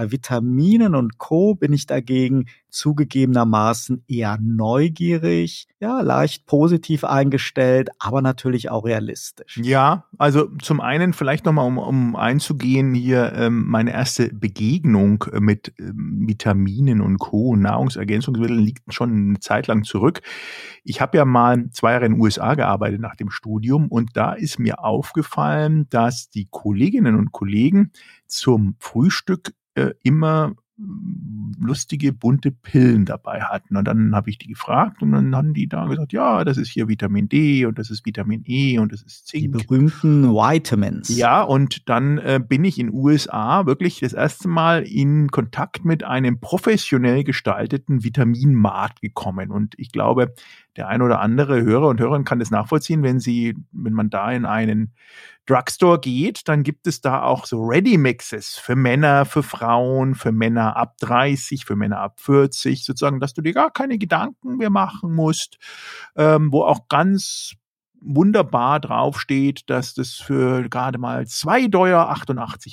bei 0.00 0.10
Vitaminen 0.10 0.94
und 0.94 1.18
Co. 1.18 1.54
bin 1.54 1.74
ich 1.74 1.84
dagegen 1.84 2.46
zugegebenermaßen 2.70 4.04
eher 4.08 4.38
neugierig, 4.40 5.66
ja, 5.78 6.00
leicht 6.00 6.46
positiv 6.46 7.04
eingestellt, 7.04 7.90
aber 7.98 8.22
natürlich 8.22 8.70
auch 8.70 8.86
realistisch. 8.86 9.58
Ja, 9.62 10.06
also 10.16 10.46
zum 10.62 10.80
einen 10.80 11.12
vielleicht 11.12 11.44
nochmal, 11.44 11.66
um, 11.66 11.76
um 11.76 12.16
einzugehen, 12.16 12.94
hier 12.94 13.32
ähm, 13.34 13.66
meine 13.66 13.92
erste 13.92 14.32
Begegnung 14.32 15.26
mit 15.38 15.74
ähm, 15.78 16.24
Vitaminen 16.26 17.02
und 17.02 17.18
Co. 17.18 17.56
Nahrungsergänzungsmitteln 17.56 18.60
liegt 18.60 18.94
schon 18.94 19.12
eine 19.12 19.40
Zeit 19.40 19.66
lang 19.66 19.84
zurück. 19.84 20.22
Ich 20.82 21.02
habe 21.02 21.18
ja 21.18 21.26
mal 21.26 21.68
zwei 21.72 21.92
Jahre 21.92 22.06
in 22.06 22.12
den 22.12 22.20
USA 22.20 22.54
gearbeitet 22.54 23.00
nach 23.00 23.16
dem 23.16 23.30
Studium 23.30 23.88
und 23.88 24.16
da 24.16 24.32
ist 24.32 24.58
mir 24.58 24.82
aufgefallen, 24.82 25.88
dass 25.90 26.30
die 26.30 26.48
Kolleginnen 26.50 27.16
und 27.16 27.32
Kollegen 27.32 27.92
zum 28.26 28.76
Frühstück 28.78 29.52
äh, 29.74 29.90
immer 30.02 30.54
lustige, 31.58 32.12
bunte 32.12 32.50
Pillen 32.50 33.04
dabei 33.04 33.42
hatten. 33.42 33.76
Und 33.76 33.86
dann 33.86 34.14
habe 34.14 34.30
ich 34.30 34.38
die 34.38 34.48
gefragt 34.48 35.02
und 35.02 35.12
dann 35.12 35.36
haben 35.36 35.52
die 35.52 35.68
da 35.68 35.86
gesagt, 35.86 36.12
ja, 36.12 36.42
das 36.44 36.56
ist 36.56 36.70
hier 36.70 36.88
Vitamin 36.88 37.28
D 37.28 37.66
und 37.66 37.78
das 37.78 37.90
ist 37.90 38.06
Vitamin 38.06 38.42
E 38.46 38.78
und 38.78 38.92
das 38.92 39.02
ist 39.02 39.26
Zink. 39.26 39.42
Die 39.42 39.48
berühmten 39.48 40.30
Vitamins. 40.32 41.14
Ja, 41.14 41.42
und 41.42 41.88
dann 41.88 42.18
äh, 42.18 42.40
bin 42.46 42.64
ich 42.64 42.78
in 42.78 42.92
USA 42.92 43.66
wirklich 43.66 44.00
das 44.00 44.14
erste 44.14 44.48
Mal 44.48 44.82
in 44.82 45.28
Kontakt 45.28 45.84
mit 45.84 46.02
einem 46.02 46.40
professionell 46.40 47.24
gestalteten 47.24 48.02
Vitaminmarkt 48.02 49.02
gekommen. 49.02 49.50
Und 49.50 49.74
ich 49.76 49.92
glaube, 49.92 50.32
der 50.76 50.88
ein 50.88 51.02
oder 51.02 51.20
andere 51.20 51.62
Hörer 51.62 51.88
und 51.88 52.00
Hörerin 52.00 52.24
kann 52.24 52.38
das 52.38 52.50
nachvollziehen, 52.50 53.02
wenn 53.02 53.20
sie, 53.20 53.56
wenn 53.72 53.92
man 53.92 54.10
da 54.10 54.30
in 54.30 54.44
einen 54.44 54.94
Drugstore 55.46 55.98
geht, 55.98 56.46
dann 56.48 56.62
gibt 56.62 56.86
es 56.86 57.00
da 57.00 57.22
auch 57.22 57.44
so 57.44 57.64
Ready-Mixes 57.64 58.56
für 58.56 58.76
Männer, 58.76 59.24
für 59.24 59.42
Frauen, 59.42 60.14
für 60.14 60.30
Männer 60.30 60.76
ab 60.76 60.96
30, 61.00 61.64
für 61.64 61.74
Männer 61.74 61.98
ab 61.98 62.20
40, 62.20 62.84
sozusagen, 62.84 63.18
dass 63.18 63.34
du 63.34 63.42
dir 63.42 63.52
gar 63.52 63.72
keine 63.72 63.98
Gedanken 63.98 64.58
mehr 64.58 64.70
machen 64.70 65.12
musst, 65.12 65.58
ähm, 66.14 66.52
wo 66.52 66.62
auch 66.62 66.86
ganz 66.88 67.54
wunderbar 68.00 68.80
draufsteht, 68.80 69.68
dass 69.68 69.94
das 69.94 70.14
für 70.14 70.68
gerade 70.68 70.98
mal 70.98 71.22
2,88 71.22 71.68
Dollar 71.68 72.16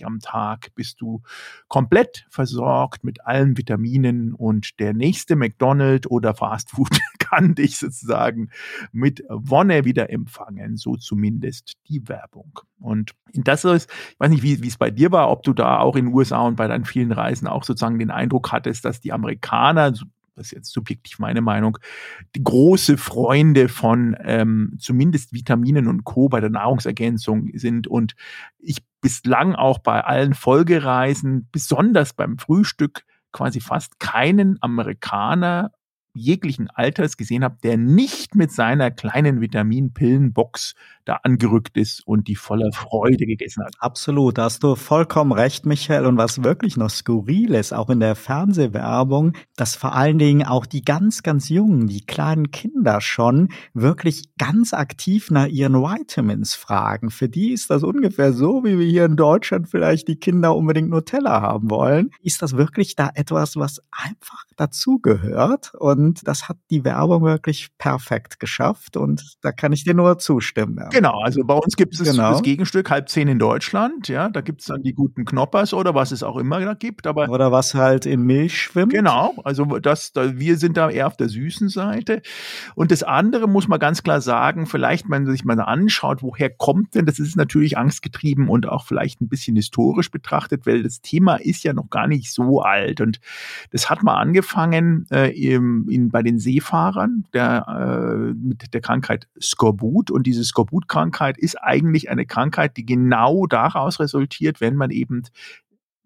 am 0.05 0.19
Tag 0.19 0.73
bist 0.75 1.01
du 1.01 1.21
komplett 1.67 2.25
versorgt 2.29 3.03
mit 3.03 3.25
allen 3.25 3.57
Vitaminen 3.57 4.33
und 4.33 4.79
der 4.79 4.93
nächste 4.93 5.35
McDonald's 5.35 6.09
oder 6.09 6.33
Fastfood 6.33 6.99
kann 7.19 7.55
dich 7.55 7.77
sozusagen 7.77 8.49
mit 8.91 9.23
Wonne 9.29 9.85
wieder 9.85 10.09
empfangen, 10.09 10.77
so 10.77 10.95
zumindest 10.95 11.77
die 11.89 12.07
Werbung. 12.07 12.59
Und 12.79 13.13
das 13.33 13.65
ist, 13.65 13.89
ich 14.11 14.19
weiß 14.19 14.29
nicht, 14.29 14.43
wie, 14.43 14.61
wie 14.63 14.67
es 14.67 14.77
bei 14.77 14.91
dir 14.91 15.11
war, 15.11 15.29
ob 15.29 15.43
du 15.43 15.53
da 15.53 15.79
auch 15.79 15.95
in 15.95 16.05
den 16.05 16.13
USA 16.13 16.41
und 16.41 16.55
bei 16.55 16.67
deinen 16.67 16.85
vielen 16.85 17.11
Reisen 17.11 17.47
auch 17.47 17.63
sozusagen 17.63 17.99
den 17.99 18.11
Eindruck 18.11 18.51
hattest, 18.51 18.85
dass 18.85 19.01
die 19.01 19.11
Amerikaner 19.11 19.93
das 20.37 20.47
ist 20.47 20.51
jetzt 20.51 20.71
subjektiv 20.71 21.19
meine 21.19 21.41
Meinung, 21.41 21.77
die 22.35 22.43
große 22.43 22.97
Freunde 22.97 23.67
von 23.67 24.15
ähm, 24.23 24.77
zumindest 24.79 25.33
Vitaminen 25.33 25.87
und 25.87 26.03
Co. 26.03 26.29
bei 26.29 26.39
der 26.39 26.49
Nahrungsergänzung 26.49 27.49
sind 27.53 27.87
und 27.87 28.15
ich 28.59 28.83
bislang 29.01 29.55
auch 29.55 29.79
bei 29.79 30.01
allen 30.01 30.33
Folgereisen, 30.33 31.49
besonders 31.51 32.13
beim 32.13 32.37
Frühstück, 32.37 33.03
quasi 33.31 33.59
fast 33.59 33.99
keinen 33.99 34.57
Amerikaner 34.61 35.71
jeglichen 36.17 36.69
Alters 36.69 37.17
gesehen 37.17 37.43
habe, 37.43 37.57
der 37.63 37.77
nicht 37.77 38.35
mit 38.35 38.51
seiner 38.51 38.91
kleinen 38.91 39.41
Vitaminpillenbox 39.41 40.75
da 41.07 41.19
angerückt 41.23 41.77
ist 41.77 42.05
und 42.05 42.27
die 42.27 42.35
voller 42.35 42.71
Freude 42.73 43.25
gegessen 43.25 43.63
hat. 43.63 43.75
Absolut, 43.79 44.37
da 44.37 44.43
hast 44.43 44.63
du 44.63 44.75
vollkommen 44.75 45.31
recht, 45.31 45.65
Michael. 45.65 46.05
Und 46.05 46.17
was 46.17 46.43
wirklich 46.43 46.75
noch 46.75 46.89
skurril 46.89 47.53
ist, 47.53 47.73
auch 47.73 47.89
in 47.89 47.99
der 47.99 48.15
Fernsehwerbung, 48.15 49.33
dass 49.55 49.75
vor 49.75 49.95
allen 49.95 50.19
Dingen 50.19 50.45
auch 50.45 50.65
die 50.65 50.81
ganz, 50.81 51.23
ganz 51.23 51.49
Jungen, 51.49 51.87
die 51.87 52.05
kleinen 52.05 52.51
Kinder 52.51 52.99
schon 52.99 53.49
wirklich 53.73 54.23
ganz 54.37 54.73
aktiv 54.73 55.31
nach 55.31 55.47
ihren 55.47 55.75
Vitamins 55.75 56.55
fragen. 56.55 57.09
Für 57.09 57.29
die 57.29 57.51
ist 57.51 57.69
das 57.69 57.83
ungefähr 57.83 58.33
so, 58.33 58.63
wie 58.63 58.77
wir 58.77 58.87
hier 58.87 59.05
in 59.05 59.15
Deutschland 59.15 59.69
vielleicht 59.69 60.07
die 60.07 60.17
Kinder 60.17 60.55
unbedingt 60.55 60.89
Nutella 60.89 61.41
haben 61.41 61.69
wollen. 61.69 62.11
Ist 62.21 62.41
das 62.41 62.57
wirklich 62.57 62.95
da 62.95 63.09
etwas, 63.13 63.55
was 63.55 63.81
einfach 63.91 64.43
dazugehört? 64.57 65.73
Und 65.75 66.06
das 66.13 66.49
hat 66.49 66.57
die 66.69 66.83
Werbung 66.83 67.23
wirklich 67.23 67.69
perfekt 67.77 68.39
geschafft. 68.39 68.97
Und 68.97 69.37
da 69.41 69.51
kann 69.51 69.73
ich 69.73 69.83
dir 69.83 69.93
nur 69.93 70.17
zustimmen. 70.19 70.77
Ja. 70.79 70.89
Genau, 70.89 71.21
also 71.21 71.43
bei 71.43 71.53
uns 71.53 71.75
gibt 71.75 71.93
es 71.95 72.03
genau. 72.03 72.31
das 72.31 72.43
Gegenstück 72.43 72.89
halb 72.89 73.09
zehn 73.09 73.27
in 73.27 73.39
Deutschland, 73.39 74.07
ja, 74.07 74.29
da 74.29 74.41
gibt 74.41 74.61
es 74.61 74.67
dann 74.67 74.83
die 74.83 74.93
guten 74.93 75.25
Knoppers 75.25 75.73
oder 75.73 75.95
was 75.95 76.11
es 76.11 76.23
auch 76.23 76.37
immer 76.37 76.59
da 76.59 76.73
gibt. 76.73 77.07
Aber 77.07 77.29
oder 77.29 77.51
was 77.51 77.73
halt 77.73 78.05
in 78.05 78.21
Milch 78.21 78.61
schwimmt. 78.61 78.93
Genau, 78.93 79.35
also 79.43 79.65
das, 79.79 80.13
da, 80.13 80.37
wir 80.37 80.57
sind 80.57 80.77
da 80.77 80.89
eher 80.89 81.07
auf 81.07 81.17
der 81.17 81.29
süßen 81.29 81.69
Seite. 81.69 82.21
Und 82.75 82.91
das 82.91 83.03
andere 83.03 83.47
muss 83.47 83.67
man 83.67 83.79
ganz 83.79 84.03
klar 84.03 84.21
sagen, 84.21 84.65
vielleicht, 84.65 85.09
wenn 85.09 85.23
man 85.23 85.31
sich 85.31 85.45
mal 85.45 85.59
anschaut, 85.59 86.21
woher 86.23 86.49
kommt 86.49 86.95
denn, 86.95 87.05
das 87.05 87.19
ist 87.19 87.35
natürlich 87.35 87.77
angstgetrieben 87.77 88.49
und 88.49 88.67
auch 88.67 88.85
vielleicht 88.85 89.21
ein 89.21 89.29
bisschen 89.29 89.55
historisch 89.55 90.11
betrachtet, 90.11 90.65
weil 90.65 90.83
das 90.83 91.01
Thema 91.01 91.35
ist 91.35 91.63
ja 91.63 91.73
noch 91.73 91.89
gar 91.89 92.07
nicht 92.07 92.31
so 92.31 92.61
alt. 92.61 93.01
Und 93.01 93.19
das 93.71 93.89
hat 93.89 94.03
mal 94.03 94.15
angefangen 94.15 95.07
äh, 95.11 95.29
im, 95.31 95.87
in, 95.97 96.09
bei 96.09 96.23
den 96.23 96.39
Seefahrern 96.39 97.25
der, 97.33 97.65
äh, 97.67 98.33
mit 98.33 98.73
der 98.73 98.81
Krankheit 98.81 99.27
Skorbut. 99.39 100.11
Und 100.11 100.23
diese 100.25 100.43
Skorbut 100.43 100.87
Blutkrankheit 100.87 101.37
ist 101.37 101.55
eigentlich 101.55 102.09
eine 102.09 102.25
Krankheit, 102.25 102.77
die 102.77 102.85
genau 102.85 103.47
daraus 103.47 103.99
resultiert, 103.99 104.61
wenn 104.61 104.75
man 104.75 104.91
eben 104.91 105.23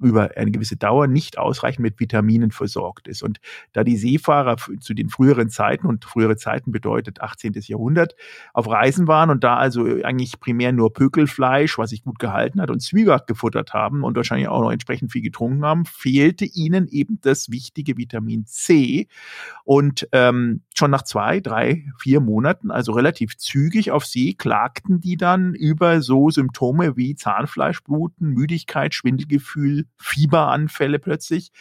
über 0.02 0.32
eine 0.36 0.52
gewisse 0.52 0.76
Dauer 0.76 1.08
nicht 1.08 1.38
ausreichend 1.38 1.84
mit 1.84 2.00
Vitaminen 2.00 2.52
versorgt 2.52 3.08
ist. 3.08 3.24
Und 3.24 3.40
da 3.74 3.84
die 3.84 3.98
Seefahrer 3.98 4.58
zu 4.80 4.94
den 4.94 5.10
früheren 5.10 5.50
Zeiten, 5.50 5.88
und 5.88 6.06
frühere 6.06 6.38
Zeiten 6.38 6.72
bedeutet 6.72 7.22
18. 7.22 7.54
Jahrhundert, 7.56 8.16
auf 8.54 8.68
Reisen 8.68 9.08
waren 9.08 9.30
und 9.30 9.44
da 9.44 9.58
also 9.58 9.86
eigentlich 10.04 10.40
primär 10.40 10.72
nur 10.72 10.94
Pökelfleisch, 10.94 11.78
was 11.78 11.92
sich 11.92 12.04
gut 12.04 12.20
gehalten 12.20 12.62
hat, 12.62 12.72
und 12.72 12.82
Zwieback 12.82 13.28
gefuttert 13.28 13.74
haben 13.74 14.04
und 14.04 14.16
wahrscheinlich 14.16 14.48
auch 14.48 14.62
noch 14.62 14.72
entsprechend 14.72 15.12
viel 15.12 15.22
getrunken 15.22 15.64
haben, 15.66 15.86
fehlte 15.86 16.46
ihnen 16.46 16.88
eben 16.88 17.20
das 17.22 17.52
wichtige 17.52 17.98
Vitamin 17.98 18.46
C. 18.46 19.08
Und 19.64 20.08
ähm, 20.12 20.62
schon 20.74 20.92
nach 20.92 21.04
zwei, 21.04 21.40
drei, 21.40 21.86
vier 21.98 22.20
Monaten, 22.20 22.72
also 22.72 22.92
relativ 22.94 23.38
zügig 23.38 23.92
auf 23.92 24.06
See, 24.06 24.34
klagten 24.34 25.00
die 25.00 25.18
dann 25.18 25.54
über 25.54 26.02
so 26.02 26.30
Symptome 26.30 26.98
wie 26.98 27.16
Zahnfleischbluten, 27.16 28.30
Müdigkeit, 28.30 28.94
Schwindelgefühl, 28.94 29.86
Fieberanfälle 29.98 31.00
plötzlich. 31.00 31.52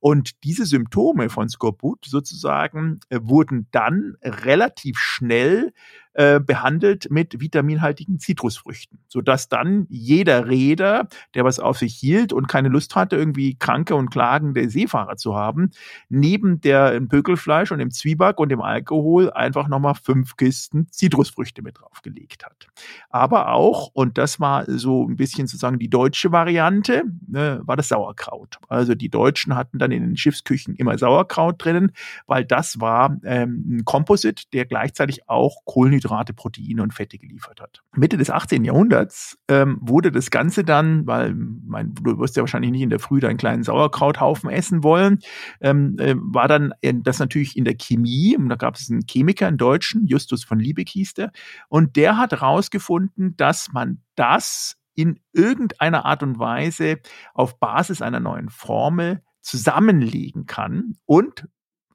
Und 0.00 0.44
diese 0.44 0.66
Symptome 0.66 1.30
von 1.30 1.48
Skorbut 1.48 2.04
sozusagen 2.04 3.00
äh, 3.08 3.20
wurden 3.22 3.68
dann 3.70 4.16
relativ 4.22 4.98
schnell 4.98 5.72
äh, 6.14 6.40
behandelt 6.40 7.10
mit 7.10 7.40
vitaminhaltigen 7.40 8.18
Zitrusfrüchten, 8.18 8.98
sodass 9.06 9.48
dann 9.48 9.86
jeder 9.88 10.48
Räder, 10.48 11.08
der 11.34 11.44
was 11.44 11.60
auf 11.60 11.78
sich 11.78 11.94
hielt 11.94 12.32
und 12.32 12.48
keine 12.48 12.68
Lust 12.68 12.96
hatte, 12.96 13.16
irgendwie 13.16 13.56
kranke 13.56 13.94
und 13.94 14.10
klagende 14.10 14.68
Seefahrer 14.68 15.16
zu 15.16 15.36
haben, 15.36 15.70
neben 16.08 16.60
der 16.60 17.00
Pökelfleisch 17.00 17.70
und 17.70 17.78
dem 17.78 17.90
Zwieback 17.90 18.40
und 18.40 18.48
dem 18.48 18.60
Alkohol 18.60 19.30
einfach 19.30 19.68
nochmal 19.68 19.94
fünf 19.94 20.36
Kisten 20.36 20.88
Zitrusfrüchte 20.90 21.62
mit 21.62 21.78
draufgelegt 21.78 22.44
hat. 22.44 22.66
Aber 23.10 23.52
auch, 23.52 23.90
und 23.92 24.18
das 24.18 24.40
war 24.40 24.64
so 24.66 25.06
ein 25.08 25.16
bisschen 25.16 25.46
sozusagen 25.46 25.78
die 25.78 25.90
deutsche 25.90 26.32
Variante, 26.32 27.04
ne, 27.28 27.60
war 27.64 27.76
das 27.76 27.88
Sauerkraut. 27.88 28.58
Also 28.68 28.94
die 28.94 29.08
Deutschen 29.08 29.54
hatten 29.54 29.78
dann 29.78 29.92
in 29.92 30.02
den 30.02 30.16
Schiffsküchen 30.16 30.74
immer 30.74 30.98
Sauerkraut 30.98 31.64
drinnen, 31.64 31.92
weil 32.26 32.44
das 32.44 32.80
war 32.80 33.16
ähm, 33.24 33.64
ein 33.68 33.84
Komposit, 33.84 34.52
der 34.52 34.66
gleichzeitig 34.66 35.28
auch 35.28 35.64
Kohlenhydrate, 35.64 35.99
Proteine 36.08 36.82
und 36.82 36.94
Fette 36.94 37.18
geliefert 37.18 37.60
hat. 37.60 37.82
Mitte 37.94 38.16
des 38.16 38.30
18. 38.30 38.64
Jahrhunderts 38.64 39.38
ähm, 39.48 39.78
wurde 39.80 40.12
das 40.12 40.30
Ganze 40.30 40.64
dann, 40.64 41.06
weil 41.06 41.34
mein, 41.34 41.94
du 41.94 42.18
wirst 42.18 42.36
ja 42.36 42.42
wahrscheinlich 42.42 42.70
nicht 42.70 42.82
in 42.82 42.90
der 42.90 42.98
Früh 42.98 43.20
deinen 43.20 43.36
kleinen 43.36 43.62
Sauerkrauthaufen 43.62 44.50
essen 44.50 44.82
wollen, 44.82 45.20
ähm, 45.60 45.96
äh, 45.98 46.14
war 46.16 46.48
dann 46.48 46.72
das 46.80 47.18
natürlich 47.18 47.56
in 47.56 47.64
der 47.64 47.74
Chemie. 47.74 48.36
Und 48.36 48.48
da 48.48 48.56
gab 48.56 48.76
es 48.76 48.90
einen 48.90 49.02
Chemiker, 49.08 49.46
einen 49.46 49.58
Deutschen, 49.58 50.06
Justus 50.06 50.44
von 50.44 50.58
Liebig 50.58 50.90
hieß 50.90 51.14
der, 51.14 51.32
und 51.68 51.96
der 51.96 52.16
hat 52.16 52.32
herausgefunden, 52.32 53.36
dass 53.36 53.72
man 53.72 54.02
das 54.14 54.76
in 54.94 55.20
irgendeiner 55.32 56.04
Art 56.04 56.22
und 56.22 56.38
Weise 56.38 56.98
auf 57.34 57.58
Basis 57.58 58.02
einer 58.02 58.20
neuen 58.20 58.50
Formel 58.50 59.22
zusammenlegen 59.40 60.46
kann 60.46 60.96
und 61.06 61.48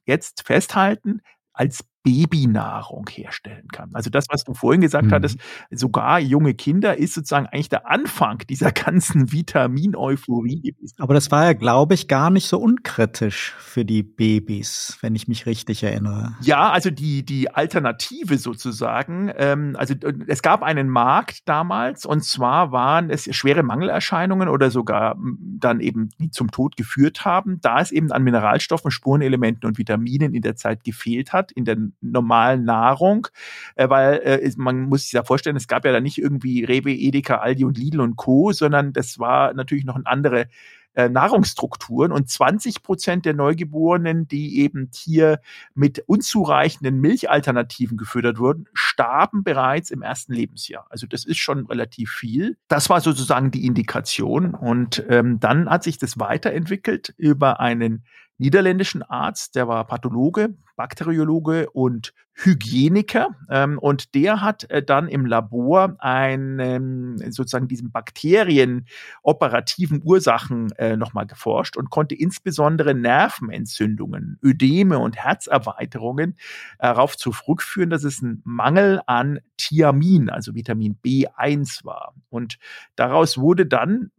jetzt 0.06 0.42
festhalten, 0.42 1.20
als 1.52 1.84
Babynahrung 2.06 3.08
herstellen 3.10 3.66
kann. 3.72 3.90
Also 3.92 4.10
das, 4.10 4.26
was 4.30 4.44
du 4.44 4.54
vorhin 4.54 4.80
gesagt 4.80 5.06
mhm. 5.06 5.10
hattest, 5.10 5.40
sogar 5.72 6.20
junge 6.20 6.54
Kinder 6.54 6.96
ist 6.96 7.14
sozusagen 7.14 7.46
eigentlich 7.46 7.68
der 7.68 7.90
Anfang 7.90 8.38
dieser 8.48 8.70
ganzen 8.86 9.32
Vitamin-Euphorie 9.32 10.60
gewesen. 10.60 10.94
Aber 10.98 11.14
das 11.14 11.32
war 11.32 11.46
ja, 11.46 11.52
glaube 11.54 11.94
ich, 11.94 12.06
gar 12.06 12.30
nicht 12.30 12.46
so 12.46 12.60
unkritisch 12.60 13.56
für 13.58 13.84
die 13.84 14.04
Babys, 14.04 14.98
wenn 15.00 15.16
ich 15.16 15.26
mich 15.26 15.46
richtig 15.46 15.82
erinnere. 15.82 16.36
Ja, 16.42 16.70
also 16.70 16.92
die, 16.92 17.24
die 17.24 17.52
Alternative 17.52 18.38
sozusagen, 18.38 19.32
ähm, 19.36 19.74
also 19.76 19.94
äh, 19.94 20.14
es 20.28 20.42
gab 20.42 20.62
einen 20.62 20.88
Markt 20.88 21.48
damals 21.48 22.06
und 22.06 22.22
zwar 22.22 22.70
waren 22.70 23.10
es 23.10 23.34
schwere 23.34 23.64
Mangelerscheinungen 23.64 24.48
oder 24.48 24.70
sogar 24.70 25.16
dann 25.58 25.80
eben, 25.80 26.10
die 26.20 26.30
zum 26.30 26.52
Tod 26.52 26.76
geführt 26.76 27.24
haben, 27.24 27.60
da 27.62 27.80
es 27.80 27.90
eben 27.90 28.12
an 28.12 28.22
Mineralstoffen, 28.22 28.92
Spurenelementen 28.92 29.66
und 29.66 29.76
Vitaminen 29.76 30.34
in 30.34 30.42
der 30.42 30.54
Zeit 30.54 30.84
gefehlt 30.84 31.32
hat, 31.32 31.50
in 31.50 31.64
der 31.64 31.76
normalen 32.00 32.64
Nahrung, 32.64 33.28
äh, 33.74 33.88
weil 33.88 34.18
äh, 34.18 34.50
man 34.56 34.82
muss 34.82 35.02
sich 35.02 35.12
ja 35.12 35.24
vorstellen, 35.24 35.56
es 35.56 35.68
gab 35.68 35.84
ja 35.84 35.92
da 35.92 36.00
nicht 36.00 36.18
irgendwie 36.18 36.64
Rewe, 36.64 36.92
Edeka, 36.92 37.36
Aldi 37.36 37.64
und 37.64 37.78
Lidl 37.78 38.00
und 38.00 38.16
Co., 38.16 38.52
sondern 38.52 38.92
das 38.92 39.18
war 39.18 39.54
natürlich 39.54 39.84
noch 39.84 39.96
eine 39.96 40.06
andere 40.06 40.48
äh, 40.96 41.10
Nahrungsstrukturen 41.10 42.10
und 42.10 42.30
20 42.30 42.82
Prozent 42.82 43.26
der 43.26 43.34
Neugeborenen, 43.34 44.26
die 44.26 44.60
eben 44.60 44.90
hier 44.94 45.40
mit 45.74 46.02
unzureichenden 46.06 47.00
Milchalternativen 47.00 47.98
gefüttert 47.98 48.38
wurden, 48.38 48.66
starben 48.72 49.44
bereits 49.44 49.90
im 49.90 50.00
ersten 50.00 50.32
Lebensjahr. 50.32 50.86
Also 50.88 51.06
das 51.06 51.24
ist 51.24 51.36
schon 51.36 51.66
relativ 51.66 52.10
viel. 52.10 52.56
Das 52.68 52.88
war 52.88 53.02
sozusagen 53.02 53.50
die 53.50 53.66
Indikation 53.66 54.54
und 54.54 55.04
ähm, 55.10 55.38
dann 55.38 55.68
hat 55.68 55.84
sich 55.84 55.98
das 55.98 56.18
weiterentwickelt 56.18 57.12
über 57.18 57.60
einen 57.60 58.02
niederländischen 58.38 59.02
Arzt, 59.02 59.54
der 59.54 59.68
war 59.68 59.86
Pathologe, 59.86 60.54
Bakteriologe 60.76 61.70
und 61.70 62.12
Hygieniker. 62.38 63.28
Ähm, 63.50 63.78
und 63.78 64.14
der 64.14 64.42
hat 64.42 64.70
äh, 64.70 64.82
dann 64.82 65.08
im 65.08 65.24
Labor 65.24 65.96
einen, 65.98 67.18
sozusagen 67.32 67.66
diesen 67.66 67.90
Bakterien 67.90 68.86
operativen 69.22 70.02
Ursachen 70.04 70.70
äh, 70.72 70.96
nochmal 70.96 71.26
geforscht 71.26 71.78
und 71.78 71.88
konnte 71.88 72.14
insbesondere 72.14 72.94
Nervenentzündungen, 72.94 74.38
Ödeme 74.44 74.98
und 74.98 75.16
Herzerweiterungen 75.16 76.36
darauf 76.78 77.16
zurückführen, 77.16 77.88
dass 77.88 78.04
es 78.04 78.20
ein 78.20 78.42
Mangel 78.44 79.00
an 79.06 79.40
Thiamin, 79.56 80.28
also 80.28 80.54
Vitamin 80.54 80.98
B1 81.02 81.86
war. 81.86 82.14
Und 82.28 82.58
daraus 82.96 83.38
wurde 83.38 83.64
dann 83.64 84.10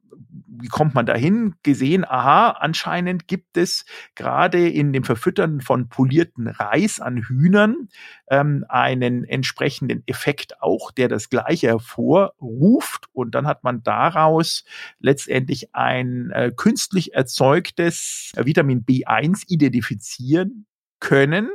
wie 0.60 0.68
kommt 0.68 0.96
man 0.96 1.06
dahin? 1.06 1.56
Gesehen, 1.64 2.04
aha, 2.06 2.50
anscheinend 2.52 3.28
gibt 3.28 3.58
es 3.58 3.86
gerade 4.16 4.68
in 4.68 4.92
dem 4.94 5.04
Verfüttern 5.04 5.62
von 5.62 5.90
polierten 5.90 6.48
Reis 6.48 7.00
an 7.00 7.18
Hühnern 7.18 7.90
ähm, 8.30 8.66
einen 8.68 9.24
entsprechenden 9.24 10.04
Effekt 10.08 10.62
auch, 10.62 10.92
der 10.92 11.08
das 11.08 11.30
Gleiche 11.30 11.68
hervorruft. 11.68 13.08
Und 13.14 13.36
dann 13.36 13.48
hat 13.48 13.64
man 13.64 13.84
daraus 13.84 14.64
letztendlich 15.00 15.76
ein 15.76 16.32
äh, 16.32 16.52
künstlich 16.56 17.14
erzeugtes 17.14 18.32
Vitamin 18.36 18.84
B1 18.84 19.44
identifizieren 19.48 20.66
können. 21.00 21.50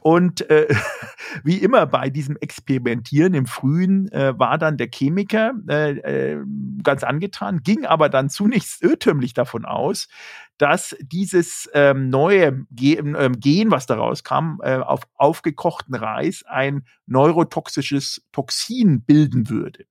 Und 0.00 0.48
äh, 0.50 0.68
wie 1.44 1.58
immer 1.58 1.86
bei 1.86 2.10
diesem 2.10 2.36
Experimentieren 2.36 3.34
im 3.34 3.46
Frühen 3.46 4.10
äh, 4.12 4.38
war 4.38 4.58
dann 4.58 4.76
der 4.76 4.88
Chemiker 4.92 5.52
äh, 5.68 5.90
äh, 5.98 6.44
ganz 6.82 7.04
angetan, 7.04 7.62
ging 7.62 7.84
aber 7.84 8.08
dann 8.08 8.30
zunächst 8.30 8.82
irrtümlich 8.82 9.34
davon 9.34 9.64
aus, 9.64 10.08
dass 10.58 10.96
dieses 11.00 11.68
ähm, 11.74 12.10
neue 12.10 12.66
Gen, 12.70 13.16
ähm, 13.18 13.40
Gen, 13.40 13.70
was 13.70 13.86
daraus 13.86 14.24
kam, 14.24 14.60
äh, 14.62 14.76
auf 14.76 15.02
aufgekochten 15.14 15.94
Reis 15.94 16.44
ein 16.46 16.84
neurotoxisches 17.06 18.26
Toxin 18.32 19.02
bilden 19.02 19.48
würde 19.48 19.84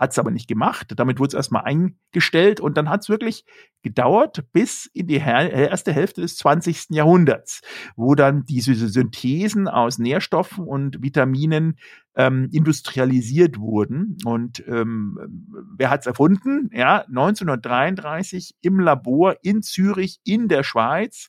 hat 0.00 0.12
es 0.12 0.18
aber 0.18 0.30
nicht 0.30 0.48
gemacht. 0.48 0.94
Damit 0.96 1.18
wurde 1.18 1.28
es 1.28 1.34
erstmal 1.34 1.64
eingestellt 1.64 2.58
und 2.58 2.78
dann 2.78 2.88
hat 2.88 3.02
es 3.02 3.10
wirklich 3.10 3.44
gedauert 3.82 4.44
bis 4.52 4.86
in 4.86 5.06
die 5.06 5.16
äh, 5.16 5.68
erste 5.68 5.92
Hälfte 5.92 6.22
des 6.22 6.36
20. 6.36 6.86
Jahrhunderts, 6.90 7.60
wo 7.96 8.14
dann 8.14 8.46
diese 8.46 8.74
Synthesen 8.74 9.68
aus 9.68 9.98
Nährstoffen 9.98 10.64
und 10.64 11.02
Vitaminen 11.02 11.78
ähm, 12.16 12.48
industrialisiert 12.50 13.58
wurden. 13.58 14.16
Und 14.24 14.64
ähm, 14.66 15.18
wer 15.76 15.90
hat 15.90 16.00
es 16.00 16.06
erfunden? 16.06 16.70
Ja, 16.72 17.02
1933 17.02 18.56
im 18.62 18.80
Labor 18.80 19.36
in 19.42 19.60
Zürich 19.60 20.20
in 20.24 20.48
der 20.48 20.62
Schweiz. 20.62 21.28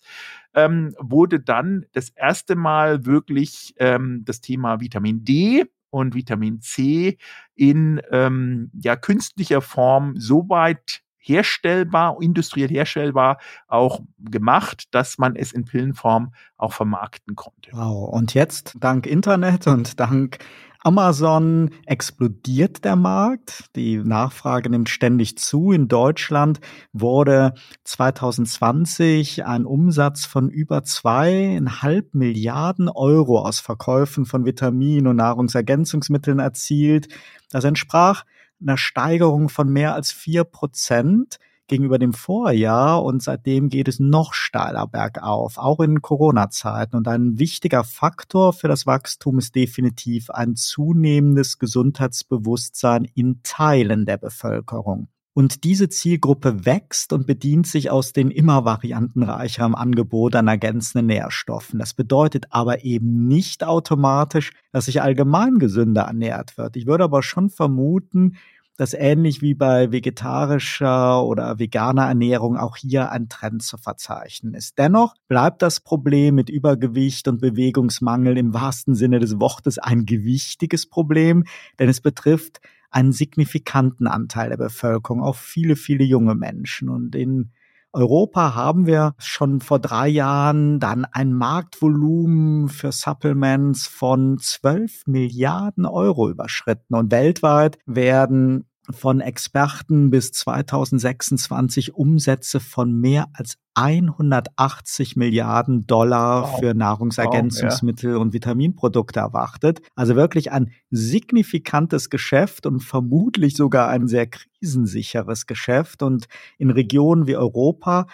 Ähm, 0.54 0.96
wurde 0.98 1.42
dann 1.42 1.86
das 1.92 2.10
erste 2.10 2.56
Mal 2.56 3.06
wirklich 3.06 3.74
ähm, 3.78 4.24
das 4.26 4.40
Thema 4.40 4.80
Vitamin 4.80 5.26
D 5.26 5.66
und 5.92 6.16
Vitamin 6.16 6.62
C 6.62 7.18
in 7.54 8.02
ähm, 8.12 8.72
ja, 8.82 8.96
künstlicher 8.96 9.62
Form 9.62 10.16
so 10.18 10.50
weit 10.50 11.02
herstellbar, 11.22 12.18
industriell 12.20 12.70
herstellbar 12.70 13.38
auch 13.68 14.02
gemacht, 14.20 14.86
dass 14.92 15.20
man 15.20 15.36
es 15.36 15.52
in 15.52 15.66
Pillenform 15.66 16.34
auch 16.58 16.74
vermarkten 16.74 17.36
konnte. 17.36 17.72
Wow. 17.74 18.10
Und 18.10 18.34
jetzt 18.34 18.76
dank 18.80 19.06
Internet 19.06 19.68
und 19.68 20.00
dank 20.00 20.40
Amazon 20.84 21.70
explodiert 21.86 22.84
der 22.84 22.96
Markt. 22.96 23.66
Die 23.76 23.98
Nachfrage 23.98 24.70
nimmt 24.70 24.90
ständig 24.90 25.38
zu. 25.38 25.72
In 25.72 25.88
Deutschland 25.88 26.60
wurde 26.92 27.54
2020 27.84 29.46
ein 29.46 29.66
Umsatz 29.66 30.26
von 30.26 30.50
über 30.50 30.84
zweieinhalb 30.84 32.16
Milliarden 32.16 32.90
Euro 32.90 33.40
aus 33.40 33.60
Verkäufen 33.60 34.26
von 34.26 34.44
Vitamin- 34.44 35.06
und 35.06 35.18
Nahrungsergänzungsmitteln 35.18 36.40
erzielt. 36.40 37.10
Das 37.52 37.64
entsprach 37.64 38.24
einer 38.60 38.78
Steigerung 38.78 39.50
von 39.50 39.70
mehr 39.70 39.94
als 39.94 40.12
vier 40.12 40.44
Prozent 40.46 41.38
gegenüber 41.72 41.98
dem 41.98 42.14
Vorjahr 42.14 43.04
und 43.04 43.24
seitdem 43.24 43.70
geht 43.70 43.88
es 43.88 44.00
noch 44.00 44.34
steiler 44.34 44.86
bergauf, 44.86 45.58
auch 45.58 45.80
in 45.80 46.02
Corona-Zeiten. 46.02 46.96
Und 46.96 47.08
ein 47.08 47.40
wichtiger 47.40 47.84
Faktor 47.84 48.54
für 48.54 48.68
das 48.68 48.86
Wachstum 48.86 49.40
ist 49.40 49.56
definitiv 49.56 50.30
ein 50.30 50.56
zunehmendes 50.56 51.58
Gesundheitsbewusstsein 51.58 53.06
in 53.16 53.40
Teilen 53.42 54.06
der 54.06 54.18
Bevölkerung. 54.18 55.08
Und 55.34 55.64
diese 55.64 55.88
Zielgruppe 55.88 56.66
wächst 56.66 57.14
und 57.14 57.26
bedient 57.26 57.66
sich 57.66 57.90
aus 57.90 58.12
den 58.12 58.32
immer 58.32 58.66
variantenreicheren 58.66 59.76
Angebot 59.76 60.36
an 60.36 60.50
ergänzenden 60.50 61.08
Nährstoffen. 61.08 61.80
Das 61.80 61.94
bedeutet 61.94 62.48
aber 62.50 62.84
eben 62.84 63.30
nicht 63.30 63.64
automatisch, 63.64 64.52
dass 64.74 64.86
sich 64.86 65.02
allgemein 65.02 65.58
gesünder 65.58 66.02
ernährt 66.02 66.58
wird. 66.58 66.76
Ich 66.76 66.86
würde 66.86 67.06
aber 67.06 67.24
schon 67.24 67.50
vermuten, 67.50 68.36
dass 68.82 68.96
ähnlich 68.96 69.44
wie 69.44 69.54
bei 69.54 69.92
vegetarischer 69.92 71.24
oder 71.24 71.60
veganer 71.60 72.08
Ernährung 72.08 72.58
auch 72.58 72.78
hier 72.78 73.12
ein 73.12 73.30
Trend 73.30 73.62
zu 73.62 73.78
verzeichnen 73.78 74.56
ist. 74.56 74.80
Dennoch 74.80 75.14
bleibt 75.28 75.62
das 75.62 75.82
Problem 75.82 76.34
mit 76.34 76.50
Übergewicht 76.50 77.28
und 77.28 77.40
Bewegungsmangel 77.40 78.40
im 78.40 78.56
wahrsten 78.56 78.96
Sinne 78.96 79.20
des 79.20 79.40
Wortes 79.40 79.78
ein 79.78 80.08
gewichtiges 80.08 80.90
Problem, 80.90 81.44
denn 81.78 81.90
es 81.90 82.02
betrifft 82.02 82.60
einen 82.90 83.12
signifikanten 83.12 84.08
Anteil 84.08 84.50
der 84.50 84.58
Bevölkerung, 84.58 85.22
auch 85.22 85.36
viele, 85.36 85.76
viele 85.76 86.04
junge 86.04 86.34
Menschen. 86.34 86.90
Und 86.90 87.14
in 87.14 87.52
Europa 87.94 88.56
haben 88.56 88.88
wir 88.88 89.14
schon 89.20 89.62
vor 89.62 89.78
drei 89.78 90.08
Jahren 90.08 90.80
dann 90.80 91.06
ein 91.06 91.34
Marktvolumen 91.34 92.68
für 92.68 92.92
Supplements 92.92 93.86
von 93.86 94.40
12 94.40 95.06
Milliarden 95.06 95.86
Euro 95.86 96.32
überschritten 96.32 96.96
und 96.96 97.12
weltweit 97.12 97.78
werden 97.86 98.66
von 98.94 99.22
Experten 99.22 100.10
bis 100.10 100.32
2026 100.32 101.94
Umsätze 101.94 102.60
von 102.60 102.94
mehr 102.94 103.28
als 103.34 103.58
180 103.74 105.16
Milliarden 105.16 105.88
Dollar 105.88 106.44
wow. 106.44 106.60
für 106.60 106.74
Nahrungsergänzungsmittel 106.74 108.12
wow, 108.12 108.18
ja. 108.18 108.22
und 108.22 108.34
Vitaminprodukte 108.34 109.20
erwartet. 109.20 109.82
Also 109.96 110.16
wirklich 110.16 110.52
ein 110.52 110.72
signifikantes 110.90 112.10
Geschäft 112.10 112.66
und 112.66 112.82
vermutlich 112.82 113.56
sogar 113.56 113.90
ein 113.90 114.08
sehr 114.08 114.28
krisensicheres 114.28 115.48
Geschäft. 115.48 116.04
Und 116.04 116.26
in 116.58 116.70
Regionen 116.70 117.28
wie 117.28 117.38
Europa 117.38 118.08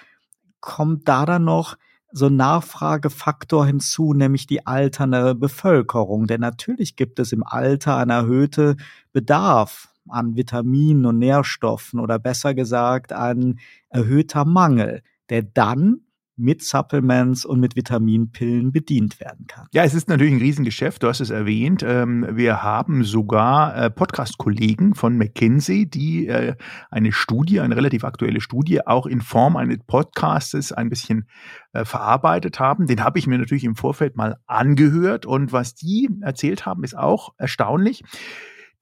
kommt 0.59 1.07
da 1.07 1.25
dann 1.25 1.45
noch 1.45 1.77
so 2.11 2.27
ein 2.27 2.35
Nachfragefaktor 2.35 3.65
hinzu, 3.65 4.13
nämlich 4.13 4.47
die 4.47 4.65
alternde 4.65 5.35
Bevölkerung. 5.35 6.27
Denn 6.27 6.41
natürlich 6.41 6.95
gibt 6.95 7.19
es 7.19 7.31
im 7.31 7.43
Alter 7.43 7.97
einen 7.97 8.11
erhöhten 8.11 8.79
Bedarf 9.11 9.89
an 10.09 10.35
Vitaminen 10.35 11.05
und 11.05 11.19
Nährstoffen 11.19 11.99
oder 11.99 12.19
besser 12.19 12.53
gesagt 12.53 13.13
ein 13.13 13.59
erhöhter 13.89 14.45
Mangel, 14.45 15.01
der 15.29 15.43
dann 15.43 16.01
mit 16.37 16.63
Supplements 16.63 17.45
und 17.45 17.59
mit 17.59 17.75
Vitaminpillen 17.75 18.71
bedient 18.71 19.19
werden 19.19 19.47
kann. 19.47 19.67
Ja, 19.73 19.83
es 19.83 19.95
ist 19.95 20.07
natürlich 20.07 20.33
ein 20.33 20.39
Riesengeschäft, 20.39 21.01
du 21.01 21.07
hast 21.07 21.19
es 21.19 21.31
erwähnt. 21.31 21.83
Ähm, 21.85 22.27
wir 22.31 22.61
haben 22.61 23.03
sogar 23.03 23.75
äh, 23.75 23.89
Podcast-Kollegen 23.89 24.93
von 24.93 25.17
McKinsey, 25.17 25.89
die 25.89 26.27
äh, 26.27 26.55
eine 26.91 27.11
Studie, 27.11 27.59
eine 27.59 27.75
relativ 27.75 28.03
aktuelle 28.03 28.39
Studie, 28.39 28.85
auch 28.85 29.07
in 29.07 29.21
Form 29.21 29.57
eines 29.57 29.79
Podcastes 29.87 30.71
ein 30.71 30.89
bisschen 30.89 31.27
äh, 31.73 31.85
verarbeitet 31.85 32.59
haben. 32.59 32.85
Den 32.85 33.03
habe 33.03 33.17
ich 33.17 33.25
mir 33.25 33.39
natürlich 33.39 33.63
im 33.63 33.75
Vorfeld 33.75 34.15
mal 34.15 34.37
angehört 34.45 35.25
und 35.25 35.51
was 35.51 35.73
die 35.73 36.07
erzählt 36.21 36.67
haben, 36.67 36.83
ist 36.83 36.95
auch 36.95 37.33
erstaunlich. 37.39 38.03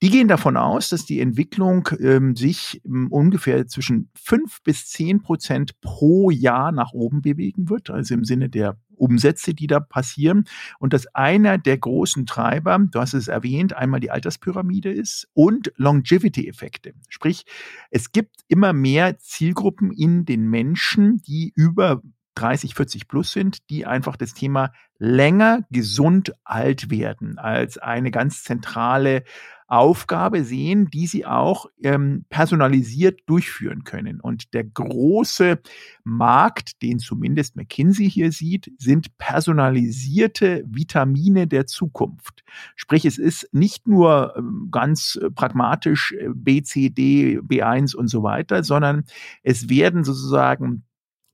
Die 0.02 0.10
gehen 0.10 0.28
davon 0.28 0.58
aus, 0.58 0.90
dass 0.90 1.06
die 1.06 1.20
Entwicklung 1.20 1.88
ähm, 2.00 2.36
sich 2.36 2.82
ähm, 2.84 3.08
ungefähr 3.10 3.66
zwischen 3.66 4.10
fünf 4.14 4.62
bis 4.62 4.88
zehn 4.90 5.22
Prozent 5.22 5.80
pro 5.80 6.30
Jahr 6.30 6.70
nach 6.70 6.92
oben 6.92 7.22
bewegen 7.22 7.70
wird, 7.70 7.88
also 7.88 8.12
im 8.12 8.24
Sinne 8.24 8.50
der 8.50 8.78
Umsätze, 8.96 9.54
die 9.54 9.66
da 9.66 9.80
passieren. 9.80 10.44
Und 10.78 10.92
dass 10.92 11.06
einer 11.14 11.56
der 11.56 11.78
großen 11.78 12.26
Treiber, 12.26 12.78
du 12.78 13.00
hast 13.00 13.14
es 13.14 13.28
erwähnt, 13.28 13.74
einmal 13.74 14.00
die 14.00 14.10
Alterspyramide 14.10 14.90
ist 14.90 15.28
und 15.32 15.72
Longevity-Effekte. 15.76 16.92
Sprich, 17.08 17.44
es 17.90 18.12
gibt 18.12 18.40
immer 18.48 18.74
mehr 18.74 19.18
Zielgruppen 19.18 19.92
in 19.92 20.26
den 20.26 20.48
Menschen, 20.48 21.22
die 21.22 21.52
über 21.54 22.02
30, 22.34 22.74
40 22.74 23.08
plus 23.08 23.32
sind, 23.32 23.70
die 23.70 23.86
einfach 23.86 24.16
das 24.16 24.34
Thema 24.34 24.72
länger 24.98 25.62
gesund 25.70 26.34
alt 26.44 26.90
werden 26.90 27.38
als 27.38 27.78
eine 27.78 28.10
ganz 28.10 28.44
zentrale 28.44 29.24
Aufgabe 29.68 30.44
sehen, 30.44 30.90
die 30.90 31.06
sie 31.06 31.26
auch 31.26 31.66
ähm, 31.82 32.24
personalisiert 32.28 33.20
durchführen 33.26 33.82
können. 33.82 34.20
Und 34.20 34.54
der 34.54 34.64
große 34.64 35.58
Markt, 36.04 36.82
den 36.82 36.98
zumindest 36.98 37.56
McKinsey 37.56 38.08
hier 38.08 38.30
sieht, 38.30 38.70
sind 38.78 39.18
personalisierte 39.18 40.64
Vitamine 40.68 41.48
der 41.48 41.66
Zukunft. 41.66 42.44
Sprich, 42.76 43.04
es 43.04 43.18
ist 43.18 43.48
nicht 43.52 43.88
nur 43.88 44.34
ähm, 44.36 44.68
ganz 44.70 45.18
pragmatisch 45.34 46.12
äh, 46.12 46.28
B, 46.32 46.62
C, 46.62 46.90
D, 46.90 47.40
B1 47.40 47.96
und 47.96 48.08
so 48.08 48.22
weiter, 48.22 48.62
sondern 48.62 49.04
es 49.42 49.68
werden 49.68 50.04
sozusagen 50.04 50.84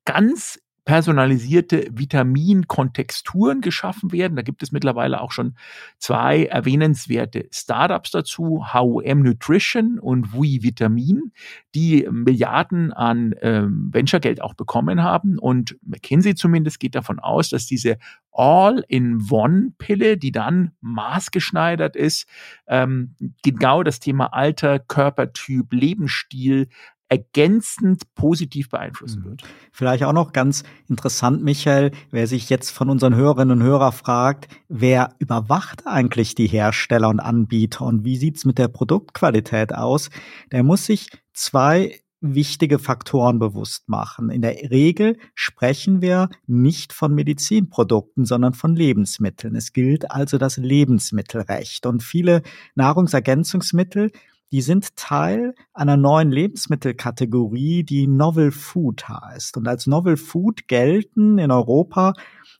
ganz 0.04 0.58
personalisierte 0.84 1.86
Vitaminkontexturen 1.92 3.60
geschaffen 3.60 4.10
werden. 4.10 4.34
Da 4.34 4.42
gibt 4.42 4.62
es 4.62 4.72
mittlerweile 4.72 5.20
auch 5.20 5.30
schon 5.30 5.54
zwei 5.98 6.46
erwähnenswerte 6.46 7.48
Startups 7.52 8.10
dazu, 8.10 8.64
HUM 8.74 9.22
Nutrition 9.22 10.00
und 10.00 10.32
Wui 10.32 10.62
Vitamin, 10.62 11.32
die 11.74 12.08
Milliarden 12.10 12.92
an 12.92 13.34
ähm, 13.42 13.90
Venture-Geld 13.92 14.42
auch 14.42 14.54
bekommen 14.54 15.02
haben. 15.02 15.38
Und 15.38 15.76
McKinsey 15.82 16.34
zumindest 16.34 16.80
geht 16.80 16.96
davon 16.96 17.20
aus, 17.20 17.50
dass 17.50 17.66
diese 17.66 17.98
All-in-One-Pille, 18.32 20.16
die 20.16 20.32
dann 20.32 20.72
maßgeschneidert 20.80 21.96
ist, 21.96 22.26
ähm, 22.66 23.14
genau 23.42 23.82
das 23.82 24.00
Thema 24.00 24.32
Alter, 24.32 24.78
Körpertyp, 24.78 25.72
Lebensstil 25.72 26.68
ergänzend 27.12 28.14
positiv 28.14 28.70
beeinflussen 28.70 29.20
mhm. 29.20 29.24
wird. 29.26 29.42
Vielleicht 29.70 30.02
auch 30.04 30.14
noch 30.14 30.32
ganz 30.32 30.64
interessant, 30.88 31.44
Michael, 31.44 31.90
wer 32.10 32.26
sich 32.26 32.48
jetzt 32.48 32.70
von 32.70 32.88
unseren 32.88 33.14
Hörerinnen 33.14 33.60
und 33.60 33.66
Hörern 33.66 33.92
fragt, 33.92 34.48
wer 34.68 35.14
überwacht 35.18 35.86
eigentlich 35.86 36.34
die 36.34 36.46
Hersteller 36.46 37.10
und 37.10 37.20
Anbieter 37.20 37.84
und 37.84 38.06
wie 38.06 38.16
sieht's 38.16 38.46
mit 38.46 38.56
der 38.56 38.68
Produktqualität 38.68 39.74
aus, 39.74 40.08
der 40.52 40.62
muss 40.62 40.86
sich 40.86 41.10
zwei 41.34 42.00
wichtige 42.22 42.78
Faktoren 42.78 43.38
bewusst 43.38 43.90
machen. 43.90 44.30
In 44.30 44.40
der 44.40 44.70
Regel 44.70 45.18
sprechen 45.34 46.00
wir 46.00 46.30
nicht 46.46 46.94
von 46.94 47.14
Medizinprodukten, 47.14 48.24
sondern 48.24 48.54
von 48.54 48.74
Lebensmitteln. 48.74 49.54
Es 49.54 49.74
gilt 49.74 50.10
also 50.10 50.38
das 50.38 50.56
Lebensmittelrecht 50.56 51.84
und 51.84 52.02
viele 52.02 52.42
Nahrungsergänzungsmittel 52.74 54.12
die 54.52 54.60
sind 54.60 54.96
Teil 54.96 55.54
einer 55.72 55.96
neuen 55.96 56.30
Lebensmittelkategorie, 56.30 57.84
die 57.84 58.06
Novel 58.06 58.52
Food 58.52 59.08
heißt. 59.08 59.56
Und 59.56 59.66
als 59.66 59.86
Novel 59.86 60.18
Food 60.18 60.68
gelten 60.68 61.38
in 61.38 61.50
Europa 61.50 62.12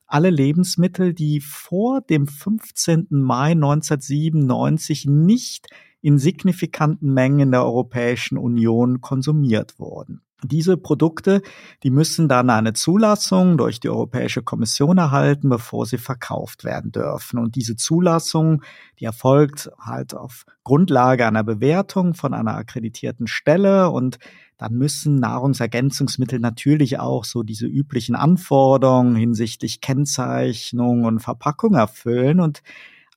alle 0.06 0.30
Lebensmittel, 0.30 1.12
die 1.12 1.40
vor 1.40 2.00
dem 2.00 2.26
15. 2.26 3.08
Mai 3.10 3.52
1997 3.52 5.06
nicht 5.06 5.68
in 6.00 6.18
signifikanten 6.18 7.12
Mengen 7.12 7.40
in 7.40 7.50
der 7.52 7.64
Europäischen 7.64 8.38
Union 8.38 9.02
konsumiert 9.02 9.78
wurden. 9.78 10.22
Diese 10.44 10.76
Produkte, 10.76 11.40
die 11.84 11.90
müssen 11.90 12.28
dann 12.28 12.50
eine 12.50 12.72
Zulassung 12.72 13.56
durch 13.56 13.78
die 13.78 13.88
Europäische 13.88 14.42
Kommission 14.42 14.98
erhalten, 14.98 15.48
bevor 15.48 15.86
sie 15.86 15.98
verkauft 15.98 16.64
werden 16.64 16.90
dürfen. 16.90 17.38
Und 17.38 17.54
diese 17.54 17.76
Zulassung, 17.76 18.62
die 18.98 19.04
erfolgt 19.04 19.70
halt 19.78 20.14
auf 20.14 20.44
Grundlage 20.64 21.26
einer 21.26 21.44
Bewertung 21.44 22.14
von 22.14 22.34
einer 22.34 22.56
akkreditierten 22.56 23.26
Stelle 23.26 23.90
und 23.90 24.18
dann 24.58 24.74
müssen 24.74 25.16
Nahrungsergänzungsmittel 25.16 26.38
natürlich 26.38 27.00
auch 27.00 27.24
so 27.24 27.42
diese 27.42 27.66
üblichen 27.66 28.14
Anforderungen 28.14 29.16
hinsichtlich 29.16 29.80
Kennzeichnung 29.80 31.04
und 31.04 31.18
Verpackung 31.18 31.74
erfüllen. 31.74 32.38
Und 32.38 32.62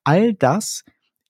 all 0.03 0.33
das 0.33 0.83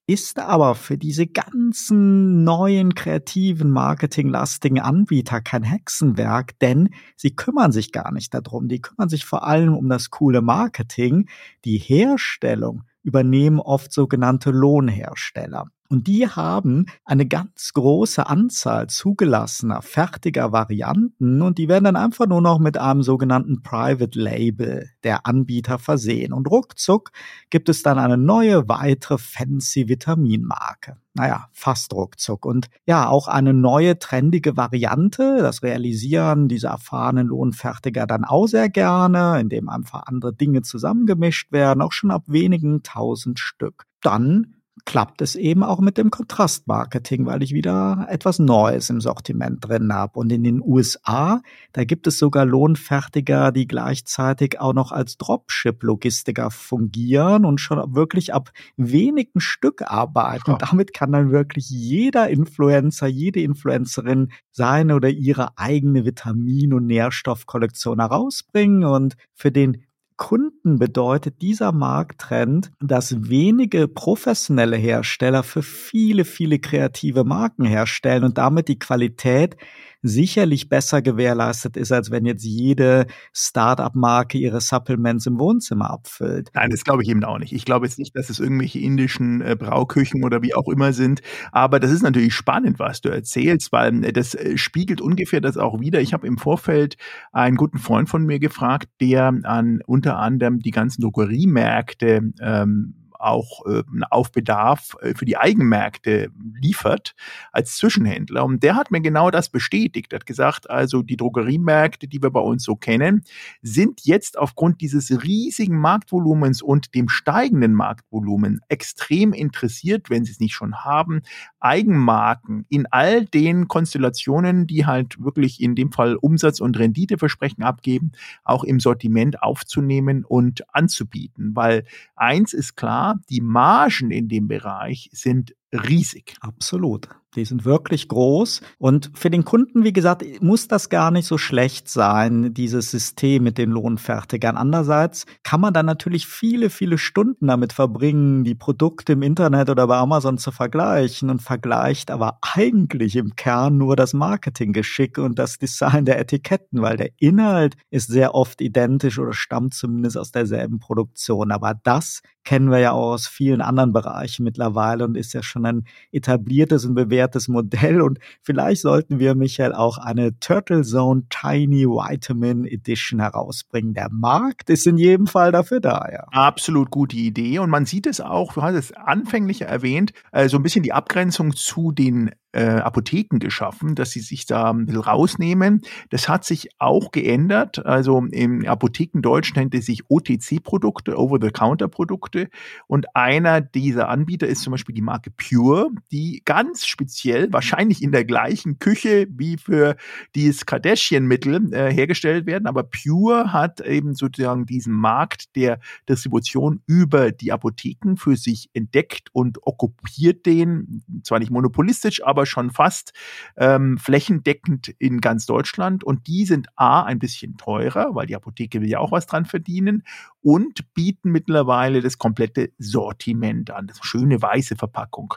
ist 0.06 0.38
aber 0.38 0.76
für 0.76 0.96
diese 0.96 1.26
ganzen 1.26 2.44
neuen 2.44 2.94
kreativen 2.94 3.70
marketinglastigen 3.70 4.78
Anbieter 4.78 5.40
kein 5.40 5.64
Hexenwerk, 5.64 6.58
denn 6.60 6.90
sie 7.16 7.34
kümmern 7.34 7.72
sich 7.72 7.90
gar 7.90 8.12
nicht 8.12 8.32
darum. 8.32 8.68
Die 8.68 8.80
kümmern 8.80 9.08
sich 9.08 9.24
vor 9.24 9.44
allem 9.46 9.74
um 9.74 9.88
das 9.88 10.10
coole 10.10 10.42
Marketing. 10.42 11.28
Die 11.64 11.78
Herstellung 11.78 12.84
übernehmen 13.02 13.58
oft 13.58 13.92
sogenannte 13.92 14.50
Lohnhersteller. 14.50 15.66
Und 15.88 16.06
die 16.06 16.28
haben 16.28 16.86
eine 17.04 17.26
ganz 17.26 17.72
große 17.72 18.26
Anzahl 18.26 18.88
zugelassener, 18.88 19.82
fertiger 19.82 20.52
Varianten 20.52 21.42
und 21.42 21.58
die 21.58 21.68
werden 21.68 21.84
dann 21.84 21.96
einfach 21.96 22.26
nur 22.26 22.40
noch 22.40 22.58
mit 22.58 22.78
einem 22.78 23.02
sogenannten 23.02 23.62
Private 23.62 24.18
Label 24.18 24.90
der 25.04 25.26
Anbieter 25.26 25.78
versehen. 25.78 26.32
Und 26.32 26.50
ruckzuck 26.50 27.10
gibt 27.50 27.68
es 27.68 27.82
dann 27.82 27.98
eine 27.98 28.16
neue, 28.16 28.68
weitere 28.68 29.18
fancy 29.18 29.88
Vitaminmarke. 29.88 30.96
Naja, 31.14 31.48
fast 31.52 31.94
ruckzuck. 31.94 32.44
Und 32.44 32.68
ja, 32.84 33.08
auch 33.08 33.26
eine 33.26 33.54
neue, 33.54 33.98
trendige 33.98 34.58
Variante. 34.58 35.38
Das 35.40 35.62
realisieren 35.62 36.46
diese 36.46 36.66
erfahrenen 36.66 37.28
Lohnfertiger 37.28 38.06
dann 38.06 38.24
auch 38.24 38.46
sehr 38.46 38.68
gerne, 38.68 39.40
indem 39.40 39.70
einfach 39.70 40.02
andere 40.06 40.34
Dinge 40.34 40.60
zusammengemischt 40.60 41.52
werden, 41.52 41.80
auch 41.80 41.92
schon 41.92 42.10
ab 42.10 42.24
wenigen 42.26 42.82
tausend 42.82 43.38
Stück. 43.38 43.86
Dann 44.02 44.55
klappt 44.84 45.22
es 45.22 45.34
eben 45.36 45.62
auch 45.62 45.80
mit 45.80 45.96
dem 45.96 46.10
Kontrastmarketing, 46.10 47.24
weil 47.24 47.42
ich 47.42 47.52
wieder 47.52 48.06
etwas 48.10 48.38
Neues 48.38 48.90
im 48.90 49.00
Sortiment 49.00 49.66
drin 49.66 49.92
habe. 49.92 50.18
Und 50.18 50.30
in 50.30 50.44
den 50.44 50.60
USA, 50.62 51.40
da 51.72 51.84
gibt 51.84 52.06
es 52.06 52.18
sogar 52.18 52.44
Lohnfertiger, 52.44 53.52
die 53.52 53.66
gleichzeitig 53.66 54.60
auch 54.60 54.74
noch 54.74 54.92
als 54.92 55.16
Dropship-Logistiker 55.16 56.50
fungieren 56.50 57.44
und 57.46 57.58
schon 57.60 57.94
wirklich 57.94 58.34
ab 58.34 58.50
wenigen 58.76 59.40
Stück 59.40 59.82
arbeiten. 59.82 60.52
Und 60.52 60.62
damit 60.62 60.92
kann 60.92 61.12
dann 61.12 61.32
wirklich 61.32 61.70
jeder 61.70 62.28
Influencer, 62.28 63.06
jede 63.06 63.40
Influencerin 63.40 64.30
seine 64.50 64.94
oder 64.94 65.08
ihre 65.08 65.56
eigene 65.56 66.04
Vitamin- 66.04 66.74
und 66.74 66.86
Nährstoffkollektion 66.86 67.98
herausbringen. 67.98 68.84
Und 68.84 69.16
für 69.32 69.50
den 69.50 69.85
Kunden 70.16 70.78
bedeutet 70.78 71.42
dieser 71.42 71.72
Markttrend, 71.72 72.72
dass 72.80 73.28
wenige 73.28 73.86
professionelle 73.88 74.76
Hersteller 74.76 75.42
für 75.42 75.62
viele, 75.62 76.24
viele 76.24 76.58
kreative 76.58 77.24
Marken 77.24 77.64
herstellen 77.64 78.24
und 78.24 78.38
damit 78.38 78.68
die 78.68 78.78
Qualität 78.78 79.56
sicherlich 80.06 80.68
besser 80.68 81.02
gewährleistet 81.02 81.76
ist, 81.76 81.92
als 81.92 82.10
wenn 82.10 82.26
jetzt 82.26 82.44
jede 82.44 83.06
Start-up-Marke 83.32 84.38
ihre 84.38 84.60
Supplements 84.60 85.26
im 85.26 85.38
Wohnzimmer 85.38 85.90
abfüllt. 85.90 86.50
Nein, 86.54 86.70
das 86.70 86.84
glaube 86.84 87.02
ich 87.02 87.08
eben 87.08 87.24
auch 87.24 87.38
nicht. 87.38 87.52
Ich 87.52 87.64
glaube 87.64 87.86
jetzt 87.86 87.98
nicht, 87.98 88.16
dass 88.16 88.30
es 88.30 88.40
irgendwelche 88.40 88.78
indischen 88.78 89.40
äh, 89.40 89.56
Brauküchen 89.58 90.24
oder 90.24 90.42
wie 90.42 90.54
auch 90.54 90.68
immer 90.68 90.92
sind. 90.92 91.22
Aber 91.52 91.80
das 91.80 91.90
ist 91.90 92.02
natürlich 92.02 92.34
spannend, 92.34 92.78
was 92.78 93.00
du 93.00 93.08
erzählst, 93.08 93.72
weil 93.72 94.04
äh, 94.04 94.12
das 94.12 94.34
äh, 94.34 94.56
spiegelt 94.56 95.00
ungefähr 95.00 95.40
das 95.40 95.56
auch 95.56 95.80
wieder. 95.80 96.00
Ich 96.00 96.12
habe 96.12 96.26
im 96.26 96.38
Vorfeld 96.38 96.96
einen 97.32 97.56
guten 97.56 97.78
Freund 97.78 98.08
von 98.08 98.24
mir 98.24 98.38
gefragt, 98.38 98.88
der 99.00 99.32
an 99.44 99.80
unter 99.86 100.18
anderem 100.18 100.60
die 100.60 100.70
ganzen 100.70 101.02
Drogeriemärkte 101.02 102.32
ähm, 102.40 102.94
auch 103.20 103.64
äh, 103.66 103.82
auf 104.10 104.32
Bedarf 104.32 104.96
äh, 105.00 105.14
für 105.14 105.24
die 105.24 105.36
Eigenmärkte 105.36 106.30
liefert 106.60 107.14
als 107.52 107.76
Zwischenhändler. 107.76 108.44
Und 108.44 108.62
der 108.62 108.76
hat 108.76 108.90
mir 108.90 109.00
genau 109.00 109.30
das 109.30 109.48
bestätigt. 109.48 110.12
Er 110.12 110.16
hat 110.16 110.26
gesagt, 110.26 110.70
also 110.70 111.02
die 111.02 111.16
Drogeriemärkte, 111.16 112.08
die 112.08 112.22
wir 112.22 112.30
bei 112.30 112.40
uns 112.40 112.64
so 112.64 112.76
kennen, 112.76 113.24
sind 113.62 114.00
jetzt 114.04 114.38
aufgrund 114.38 114.80
dieses 114.80 115.22
riesigen 115.22 115.78
Marktvolumens 115.78 116.62
und 116.62 116.94
dem 116.94 117.08
steigenden 117.08 117.74
Marktvolumen 117.74 118.60
extrem 118.68 119.32
interessiert, 119.32 120.10
wenn 120.10 120.24
sie 120.24 120.32
es 120.32 120.40
nicht 120.40 120.54
schon 120.54 120.84
haben, 120.84 121.22
Eigenmarken 121.60 122.66
in 122.68 122.86
all 122.90 123.24
den 123.24 123.68
Konstellationen, 123.68 124.66
die 124.66 124.86
halt 124.86 125.22
wirklich 125.22 125.60
in 125.60 125.74
dem 125.74 125.92
Fall 125.92 126.16
Umsatz- 126.16 126.60
und 126.60 126.78
Renditeversprechen 126.78 127.62
abgeben, 127.62 128.12
auch 128.44 128.64
im 128.64 128.80
Sortiment 128.80 129.42
aufzunehmen 129.42 130.24
und 130.24 130.62
anzubieten. 130.74 131.52
Weil 131.54 131.84
eins 132.14 132.52
ist 132.52 132.76
klar, 132.76 133.05
die 133.30 133.40
Margen 133.40 134.10
in 134.10 134.28
dem 134.28 134.48
Bereich 134.48 135.08
sind 135.12 135.54
riesig. 135.72 136.36
Absolut. 136.40 137.08
Die 137.34 137.44
sind 137.44 137.66
wirklich 137.66 138.08
groß. 138.08 138.62
Und 138.78 139.10
für 139.14 139.28
den 139.28 139.44
Kunden, 139.44 139.84
wie 139.84 139.92
gesagt, 139.92 140.24
muss 140.40 140.68
das 140.68 140.88
gar 140.88 141.10
nicht 141.10 141.26
so 141.26 141.36
schlecht 141.36 141.88
sein, 141.88 142.54
dieses 142.54 142.90
System 142.90 143.44
mit 143.44 143.58
den 143.58 143.70
Lohnfertigern. 143.70 144.56
Andererseits 144.56 145.26
kann 145.42 145.60
man 145.60 145.74
dann 145.74 145.84
natürlich 145.84 146.26
viele, 146.26 146.70
viele 146.70 146.96
Stunden 146.96 147.48
damit 147.48 147.74
verbringen, 147.74 148.44
die 148.44 148.54
Produkte 148.54 149.12
im 149.12 149.22
Internet 149.22 149.68
oder 149.68 149.86
bei 149.86 149.96
Amazon 149.98 150.38
zu 150.38 150.50
vergleichen 150.50 151.28
und 151.28 151.42
vergleicht 151.42 152.10
aber 152.10 152.38
eigentlich 152.40 153.16
im 153.16 153.36
Kern 153.36 153.76
nur 153.76 153.96
das 153.96 154.14
Marketinggeschick 154.14 155.18
und 155.18 155.38
das 155.38 155.58
Design 155.58 156.06
der 156.06 156.18
Etiketten, 156.18 156.80
weil 156.80 156.96
der 156.96 157.10
Inhalt 157.18 157.76
ist 157.90 158.08
sehr 158.08 158.34
oft 158.34 158.62
identisch 158.62 159.18
oder 159.18 159.34
stammt 159.34 159.74
zumindest 159.74 160.16
aus 160.16 160.32
derselben 160.32 160.78
Produktion. 160.78 161.52
Aber 161.52 161.74
das 161.84 162.22
kennen 162.46 162.70
wir 162.70 162.78
ja 162.78 162.92
auch 162.92 163.12
aus 163.12 163.26
vielen 163.26 163.60
anderen 163.60 163.92
Bereichen 163.92 164.44
mittlerweile 164.44 165.04
und 165.04 165.16
ist 165.16 165.34
ja 165.34 165.42
schon 165.42 165.66
ein 165.66 165.84
etabliertes 166.12 166.84
und 166.86 166.94
bewährtes 166.94 167.48
Modell. 167.48 168.00
Und 168.00 168.20
vielleicht 168.40 168.82
sollten 168.82 169.18
wir, 169.18 169.34
Michael, 169.34 169.74
auch 169.74 169.98
eine 169.98 170.38
Turtle 170.38 170.82
Zone 170.82 171.24
Tiny 171.28 171.86
Vitamin 171.86 172.64
Edition 172.64 173.20
herausbringen. 173.20 173.94
Der 173.94 174.08
Markt 174.10 174.70
ist 174.70 174.86
in 174.86 174.96
jedem 174.96 175.26
Fall 175.26 175.52
dafür 175.52 175.80
da, 175.80 176.06
ja. 176.10 176.24
Absolut 176.30 176.90
gute 176.90 177.16
Idee. 177.16 177.58
Und 177.58 177.68
man 177.68 177.84
sieht 177.84 178.06
es 178.06 178.20
auch, 178.20 178.54
du 178.54 178.62
hast 178.62 178.76
es 178.76 178.92
anfänglich 178.92 179.62
erwähnt, 179.62 180.12
äh, 180.30 180.48
so 180.48 180.56
ein 180.56 180.62
bisschen 180.62 180.84
die 180.84 180.92
Abgrenzung 180.92 181.54
zu 181.54 181.90
den 181.90 182.30
äh, 182.56 182.80
Apotheken 182.80 183.38
geschaffen, 183.38 183.94
dass 183.94 184.12
sie 184.12 184.20
sich 184.20 184.46
da 184.46 184.70
ein 184.70 184.86
bisschen 184.86 185.02
rausnehmen. 185.02 185.82
Das 186.08 186.26
hat 186.28 186.44
sich 186.44 186.70
auch 186.78 187.12
geändert. 187.12 187.84
Also 187.84 188.24
im 188.30 188.66
Apothekendeutsch 188.66 189.54
nennt 189.54 189.74
es 189.74 189.86
sich 189.86 190.04
OTC-Produkte, 190.08 191.18
Over-the-Counter-Produkte. 191.18 192.48
Und 192.86 193.14
einer 193.14 193.60
dieser 193.60 194.08
Anbieter 194.08 194.46
ist 194.46 194.62
zum 194.62 194.70
Beispiel 194.70 194.94
die 194.94 195.02
Marke 195.02 195.30
Pure, 195.30 195.90
die 196.10 196.40
ganz 196.46 196.86
speziell, 196.86 197.52
wahrscheinlich 197.52 198.02
in 198.02 198.10
der 198.10 198.24
gleichen 198.24 198.78
Küche 198.78 199.26
wie 199.30 199.58
für 199.58 199.96
dieses 200.34 200.64
Kardashian-Mittel 200.64 201.74
äh, 201.74 201.92
hergestellt 201.92 202.46
werden. 202.46 202.66
Aber 202.66 202.84
Pure 202.84 203.52
hat 203.52 203.80
eben 203.80 204.14
sozusagen 204.14 204.64
diesen 204.64 204.94
Markt 204.94 205.54
der 205.56 205.78
Distribution 206.08 206.80
über 206.86 207.32
die 207.32 207.52
Apotheken 207.52 208.16
für 208.16 208.36
sich 208.36 208.70
entdeckt 208.72 209.28
und 209.32 209.58
okkupiert 209.62 210.46
den, 210.46 211.02
zwar 211.22 211.38
nicht 211.38 211.50
monopolistisch, 211.50 212.24
aber 212.24 212.45
schon 212.46 212.70
fast 212.70 213.12
ähm, 213.56 213.98
flächendeckend 213.98 214.88
in 214.98 215.20
ganz 215.20 215.46
Deutschland. 215.46 216.04
Und 216.04 216.26
die 216.26 216.46
sind 216.46 216.68
A, 216.76 217.02
ein 217.02 217.18
bisschen 217.18 217.56
teurer, 217.56 218.14
weil 218.14 218.26
die 218.26 218.36
Apotheke 218.36 218.80
will 218.80 218.88
ja 218.88 218.98
auch 218.98 219.12
was 219.12 219.26
dran 219.26 219.44
verdienen 219.44 220.02
und 220.40 220.94
bieten 220.94 221.30
mittlerweile 221.30 222.00
das 222.00 222.18
komplette 222.18 222.72
Sortiment 222.78 223.70
an. 223.70 223.86
Das 223.86 223.98
schöne 224.02 224.40
weiße 224.40 224.76
Verpackung. 224.76 225.34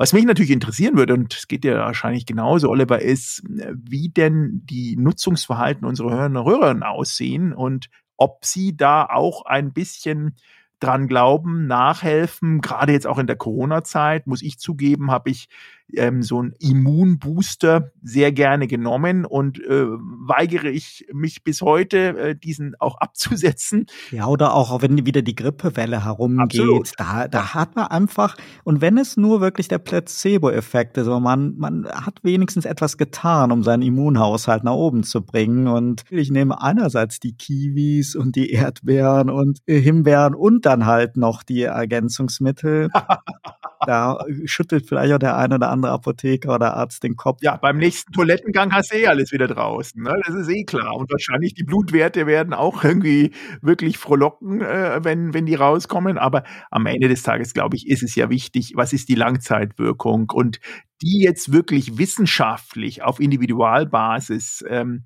Was 0.00 0.12
mich 0.12 0.24
natürlich 0.24 0.52
interessieren 0.52 0.96
würde, 0.96 1.14
und 1.14 1.34
es 1.34 1.48
geht 1.48 1.64
dir 1.64 1.76
wahrscheinlich 1.78 2.24
genauso, 2.24 2.70
Oliver, 2.70 3.02
ist, 3.02 3.42
wie 3.44 4.08
denn 4.08 4.62
die 4.64 4.96
Nutzungsverhalten 4.96 5.84
unserer 5.84 6.10
Hörerinnen 6.10 6.36
und 6.36 6.46
Hörer 6.46 6.88
aussehen 6.88 7.52
und 7.52 7.90
ob 8.16 8.44
sie 8.44 8.76
da 8.76 9.06
auch 9.06 9.44
ein 9.44 9.72
bisschen 9.72 10.36
dran 10.80 11.08
glauben, 11.08 11.66
nachhelfen. 11.66 12.60
Gerade 12.60 12.92
jetzt 12.92 13.06
auch 13.06 13.18
in 13.18 13.26
der 13.26 13.36
Corona-Zeit, 13.36 14.26
muss 14.26 14.42
ich 14.42 14.58
zugeben, 14.58 15.10
habe 15.10 15.30
ich 15.30 15.48
ähm, 15.94 16.22
so 16.22 16.42
ein 16.42 16.54
Immunbooster 16.58 17.92
sehr 18.02 18.32
gerne 18.32 18.66
genommen 18.66 19.24
und 19.24 19.58
äh, 19.60 19.86
weigere 19.86 20.68
ich 20.68 21.06
mich 21.12 21.44
bis 21.44 21.62
heute, 21.62 22.18
äh, 22.18 22.34
diesen 22.36 22.74
auch 22.78 22.96
abzusetzen. 23.00 23.86
Ja, 24.10 24.26
oder 24.26 24.54
auch 24.54 24.82
wenn 24.82 25.06
wieder 25.06 25.22
die 25.22 25.34
Grippewelle 25.34 26.04
herumgeht, 26.04 26.92
da, 26.96 27.28
da 27.28 27.54
hat 27.54 27.76
man 27.76 27.86
einfach, 27.86 28.36
und 28.64 28.80
wenn 28.80 28.98
es 28.98 29.16
nur 29.16 29.40
wirklich 29.40 29.68
der 29.68 29.78
Placebo-Effekt 29.78 30.98
ist, 30.98 31.06
aber 31.06 31.20
man, 31.20 31.56
man 31.56 31.86
hat 31.86 32.20
wenigstens 32.22 32.64
etwas 32.64 32.96
getan, 32.98 33.52
um 33.52 33.62
seinen 33.62 33.82
Immunhaushalt 33.82 34.64
nach 34.64 34.72
oben 34.72 35.02
zu 35.02 35.22
bringen. 35.22 35.68
Und 35.68 36.04
ich 36.10 36.30
nehme 36.30 36.60
einerseits 36.60 37.20
die 37.20 37.32
Kiwis 37.32 38.14
und 38.14 38.36
die 38.36 38.50
Erdbeeren 38.50 39.30
und 39.30 39.60
Himbeeren 39.66 40.34
und 40.34 40.66
dann 40.66 40.86
halt 40.86 41.16
noch 41.16 41.42
die 41.42 41.62
Ergänzungsmittel. 41.62 42.90
da 43.86 44.18
schüttelt 44.44 44.86
vielleicht 44.86 45.12
auch 45.12 45.18
der 45.18 45.36
eine 45.36 45.56
oder 45.56 45.70
andere 45.70 45.92
Apotheker 45.92 46.54
oder 46.54 46.74
Arzt 46.74 47.02
den 47.02 47.16
Kopf. 47.16 47.38
Ja, 47.42 47.56
beim 47.56 47.78
nächsten 47.78 48.12
Toilettengang 48.12 48.72
hast 48.72 48.92
du 48.92 48.96
eh 48.96 49.06
alles 49.06 49.32
wieder 49.32 49.46
draußen. 49.46 50.02
Ne? 50.02 50.20
Das 50.26 50.34
ist 50.34 50.48
eh 50.48 50.64
klar. 50.64 50.96
Und 50.96 51.10
wahrscheinlich 51.10 51.54
die 51.54 51.64
Blutwerte 51.64 52.26
werden 52.26 52.54
auch 52.54 52.84
irgendwie 52.84 53.32
wirklich 53.62 53.98
frohlocken, 53.98 54.60
äh, 54.60 55.00
wenn, 55.02 55.34
wenn 55.34 55.46
die 55.46 55.54
rauskommen. 55.54 56.18
Aber 56.18 56.44
am 56.70 56.86
Ende 56.86 57.08
des 57.08 57.22
Tages, 57.22 57.54
glaube 57.54 57.76
ich, 57.76 57.88
ist 57.88 58.02
es 58.02 58.14
ja 58.14 58.30
wichtig, 58.30 58.72
was 58.74 58.92
ist 58.92 59.08
die 59.08 59.14
Langzeitwirkung? 59.14 60.30
Und 60.32 60.60
die 61.02 61.20
jetzt 61.22 61.52
wirklich 61.52 61.98
wissenschaftlich 61.98 63.02
auf 63.02 63.20
Individualbasis 63.20 64.64
ähm, 64.68 65.04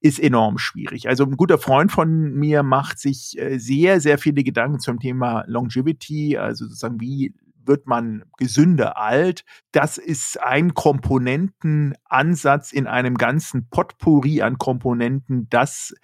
ist 0.00 0.20
enorm 0.20 0.58
schwierig. 0.58 1.08
Also 1.08 1.24
ein 1.24 1.36
guter 1.36 1.58
Freund 1.58 1.90
von 1.90 2.34
mir 2.34 2.62
macht 2.62 2.98
sich 2.98 3.38
äh, 3.38 3.58
sehr, 3.58 4.00
sehr 4.00 4.18
viele 4.18 4.44
Gedanken 4.44 4.78
zum 4.78 5.00
Thema 5.00 5.44
Longevity, 5.46 6.36
also 6.36 6.66
sozusagen 6.66 7.00
wie 7.00 7.34
wird 7.66 7.86
man 7.86 8.24
gesünder 8.36 8.96
alt. 8.98 9.44
Das 9.72 9.98
ist 9.98 10.40
ein 10.40 10.74
Komponentenansatz 10.74 12.72
in 12.72 12.86
einem 12.86 13.16
ganzen 13.16 13.68
Potpourri 13.68 14.42
an 14.42 14.58
Komponenten, 14.58 15.48
das 15.50 15.94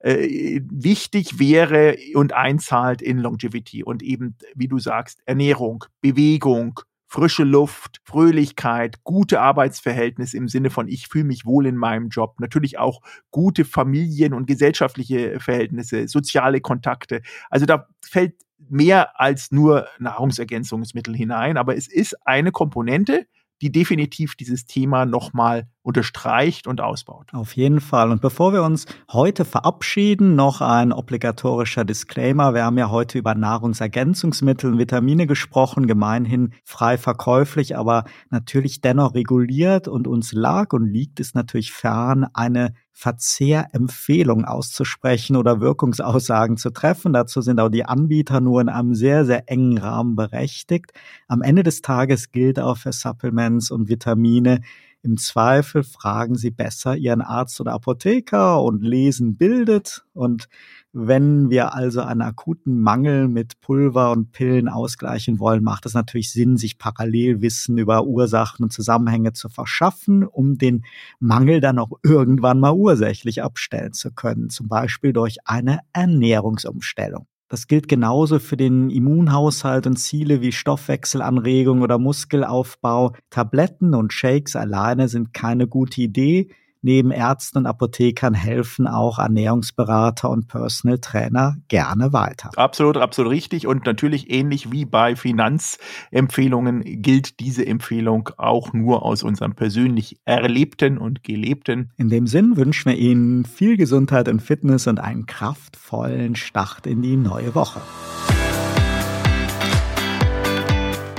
äh, 0.00 0.60
wichtig 0.70 1.38
wäre 1.38 1.96
und 2.14 2.32
einzahlt 2.32 3.02
in 3.02 3.18
Longevity 3.18 3.82
und 3.82 4.02
eben, 4.02 4.36
wie 4.54 4.68
du 4.68 4.78
sagst, 4.78 5.20
Ernährung, 5.24 5.84
Bewegung, 6.00 6.80
frische 7.16 7.44
Luft, 7.44 8.02
Fröhlichkeit, 8.04 9.02
gute 9.02 9.40
Arbeitsverhältnisse 9.40 10.36
im 10.36 10.48
Sinne 10.48 10.68
von 10.68 10.86
ich 10.86 11.08
fühle 11.08 11.24
mich 11.24 11.46
wohl 11.46 11.64
in 11.64 11.74
meinem 11.74 12.10
Job, 12.10 12.38
natürlich 12.40 12.78
auch 12.78 13.00
gute 13.30 13.64
Familien- 13.64 14.34
und 14.34 14.46
gesellschaftliche 14.46 15.40
Verhältnisse, 15.40 16.08
soziale 16.08 16.60
Kontakte. 16.60 17.22
Also 17.48 17.64
da 17.64 17.88
fällt 18.02 18.34
mehr 18.58 19.18
als 19.18 19.50
nur 19.50 19.86
Nahrungsergänzungsmittel 19.98 21.16
hinein, 21.16 21.56
aber 21.56 21.74
es 21.74 21.88
ist 21.88 22.14
eine 22.26 22.52
Komponente, 22.52 23.26
die 23.62 23.72
definitiv 23.72 24.34
dieses 24.36 24.66
Thema 24.66 25.06
nochmal 25.06 25.68
unterstreicht 25.82 26.66
und 26.66 26.80
ausbaut. 26.80 27.32
Auf 27.32 27.56
jeden 27.56 27.80
Fall. 27.80 28.10
Und 28.10 28.20
bevor 28.20 28.52
wir 28.52 28.62
uns 28.62 28.86
heute 29.10 29.44
verabschieden, 29.44 30.34
noch 30.34 30.60
ein 30.60 30.92
obligatorischer 30.92 31.84
Disclaimer. 31.84 32.54
Wir 32.54 32.64
haben 32.64 32.76
ja 32.76 32.90
heute 32.90 33.18
über 33.18 33.34
Nahrungsergänzungsmittel 33.34 34.72
und 34.72 34.78
Vitamine 34.78 35.26
gesprochen, 35.26 35.86
gemeinhin 35.86 36.54
frei 36.64 36.98
verkäuflich, 36.98 37.76
aber 37.76 38.04
natürlich 38.30 38.80
dennoch 38.80 39.14
reguliert 39.14 39.88
und 39.88 40.06
uns 40.06 40.32
lag 40.32 40.72
und 40.72 40.86
liegt 40.86 41.20
es 41.20 41.34
natürlich 41.34 41.72
fern, 41.72 42.26
eine 42.34 42.74
Verzehrempfehlung 42.98 44.46
auszusprechen 44.46 45.36
oder 45.36 45.60
Wirkungsaussagen 45.60 46.56
zu 46.56 46.70
treffen. 46.70 47.12
Dazu 47.12 47.42
sind 47.42 47.60
auch 47.60 47.68
die 47.68 47.84
Anbieter 47.84 48.40
nur 48.40 48.62
in 48.62 48.70
einem 48.70 48.94
sehr, 48.94 49.26
sehr 49.26 49.50
engen 49.50 49.76
Rahmen 49.76 50.16
berechtigt. 50.16 50.92
Am 51.28 51.42
Ende 51.42 51.62
des 51.62 51.82
Tages 51.82 52.32
gilt 52.32 52.58
auch 52.58 52.78
für 52.78 52.92
Supplements 52.92 53.70
und 53.70 53.90
Vitamine, 53.90 54.62
Im 55.06 55.18
Zweifel 55.18 55.84
fragen 55.84 56.34
Sie 56.34 56.50
besser 56.50 56.96
Ihren 56.96 57.20
Arzt 57.20 57.60
oder 57.60 57.74
Apotheker 57.74 58.60
und 58.60 58.82
lesen 58.82 59.36
bildet. 59.36 60.04
Und 60.14 60.48
wenn 60.92 61.48
wir 61.48 61.74
also 61.74 62.00
einen 62.00 62.22
akuten 62.22 62.80
Mangel 62.80 63.28
mit 63.28 63.60
Pulver 63.60 64.10
und 64.10 64.32
Pillen 64.32 64.68
ausgleichen 64.68 65.38
wollen, 65.38 65.62
macht 65.62 65.86
es 65.86 65.94
natürlich 65.94 66.32
Sinn, 66.32 66.56
sich 66.56 66.76
parallel 66.76 67.40
Wissen 67.40 67.78
über 67.78 68.04
Ursachen 68.04 68.64
und 68.64 68.72
Zusammenhänge 68.72 69.32
zu 69.32 69.48
verschaffen, 69.48 70.24
um 70.24 70.58
den 70.58 70.84
Mangel 71.20 71.60
dann 71.60 71.78
auch 71.78 71.92
irgendwann 72.02 72.58
mal 72.58 72.72
ursächlich 72.72 73.44
abstellen 73.44 73.92
zu 73.92 74.10
können. 74.10 74.50
Zum 74.50 74.66
Beispiel 74.66 75.12
durch 75.12 75.36
eine 75.44 75.82
Ernährungsumstellung. 75.92 77.28
Das 77.48 77.68
gilt 77.68 77.86
genauso 77.86 78.40
für 78.40 78.56
den 78.56 78.90
Immunhaushalt 78.90 79.86
und 79.86 79.96
Ziele 79.96 80.40
wie 80.40 80.50
Stoffwechselanregung 80.50 81.82
oder 81.82 81.98
Muskelaufbau. 81.98 83.14
Tabletten 83.30 83.94
und 83.94 84.12
Shakes 84.12 84.56
alleine 84.56 85.08
sind 85.08 85.32
keine 85.32 85.68
gute 85.68 86.00
Idee. 86.00 86.50
Neben 86.86 87.10
Ärzten 87.10 87.58
und 87.58 87.66
Apothekern 87.66 88.32
helfen 88.32 88.86
auch 88.86 89.18
Ernährungsberater 89.18 90.30
und 90.30 90.46
Personal 90.46 91.00
Trainer 91.00 91.56
gerne 91.66 92.12
weiter. 92.12 92.52
Absolut, 92.54 92.96
absolut 92.96 93.32
richtig. 93.32 93.66
Und 93.66 93.86
natürlich 93.86 94.30
ähnlich 94.30 94.70
wie 94.70 94.84
bei 94.84 95.16
Finanzempfehlungen 95.16 96.84
gilt 97.02 97.40
diese 97.40 97.66
Empfehlung 97.66 98.30
auch 98.36 98.72
nur 98.72 99.04
aus 99.04 99.24
unserem 99.24 99.56
persönlich 99.56 100.20
Erlebten 100.26 100.96
und 100.96 101.24
Gelebten. 101.24 101.90
In 101.96 102.08
dem 102.08 102.28
Sinn 102.28 102.56
wünschen 102.56 102.92
wir 102.92 102.96
Ihnen 102.96 103.44
viel 103.46 103.76
Gesundheit 103.76 104.28
und 104.28 104.40
Fitness 104.40 104.86
und 104.86 105.00
einen 105.00 105.26
kraftvollen 105.26 106.36
Start 106.36 106.86
in 106.86 107.02
die 107.02 107.16
neue 107.16 107.56
Woche. 107.56 107.80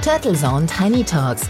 Turtle 0.02 0.34
Zone 0.34 0.66
Tiny 0.66 1.04
Talks 1.04 1.50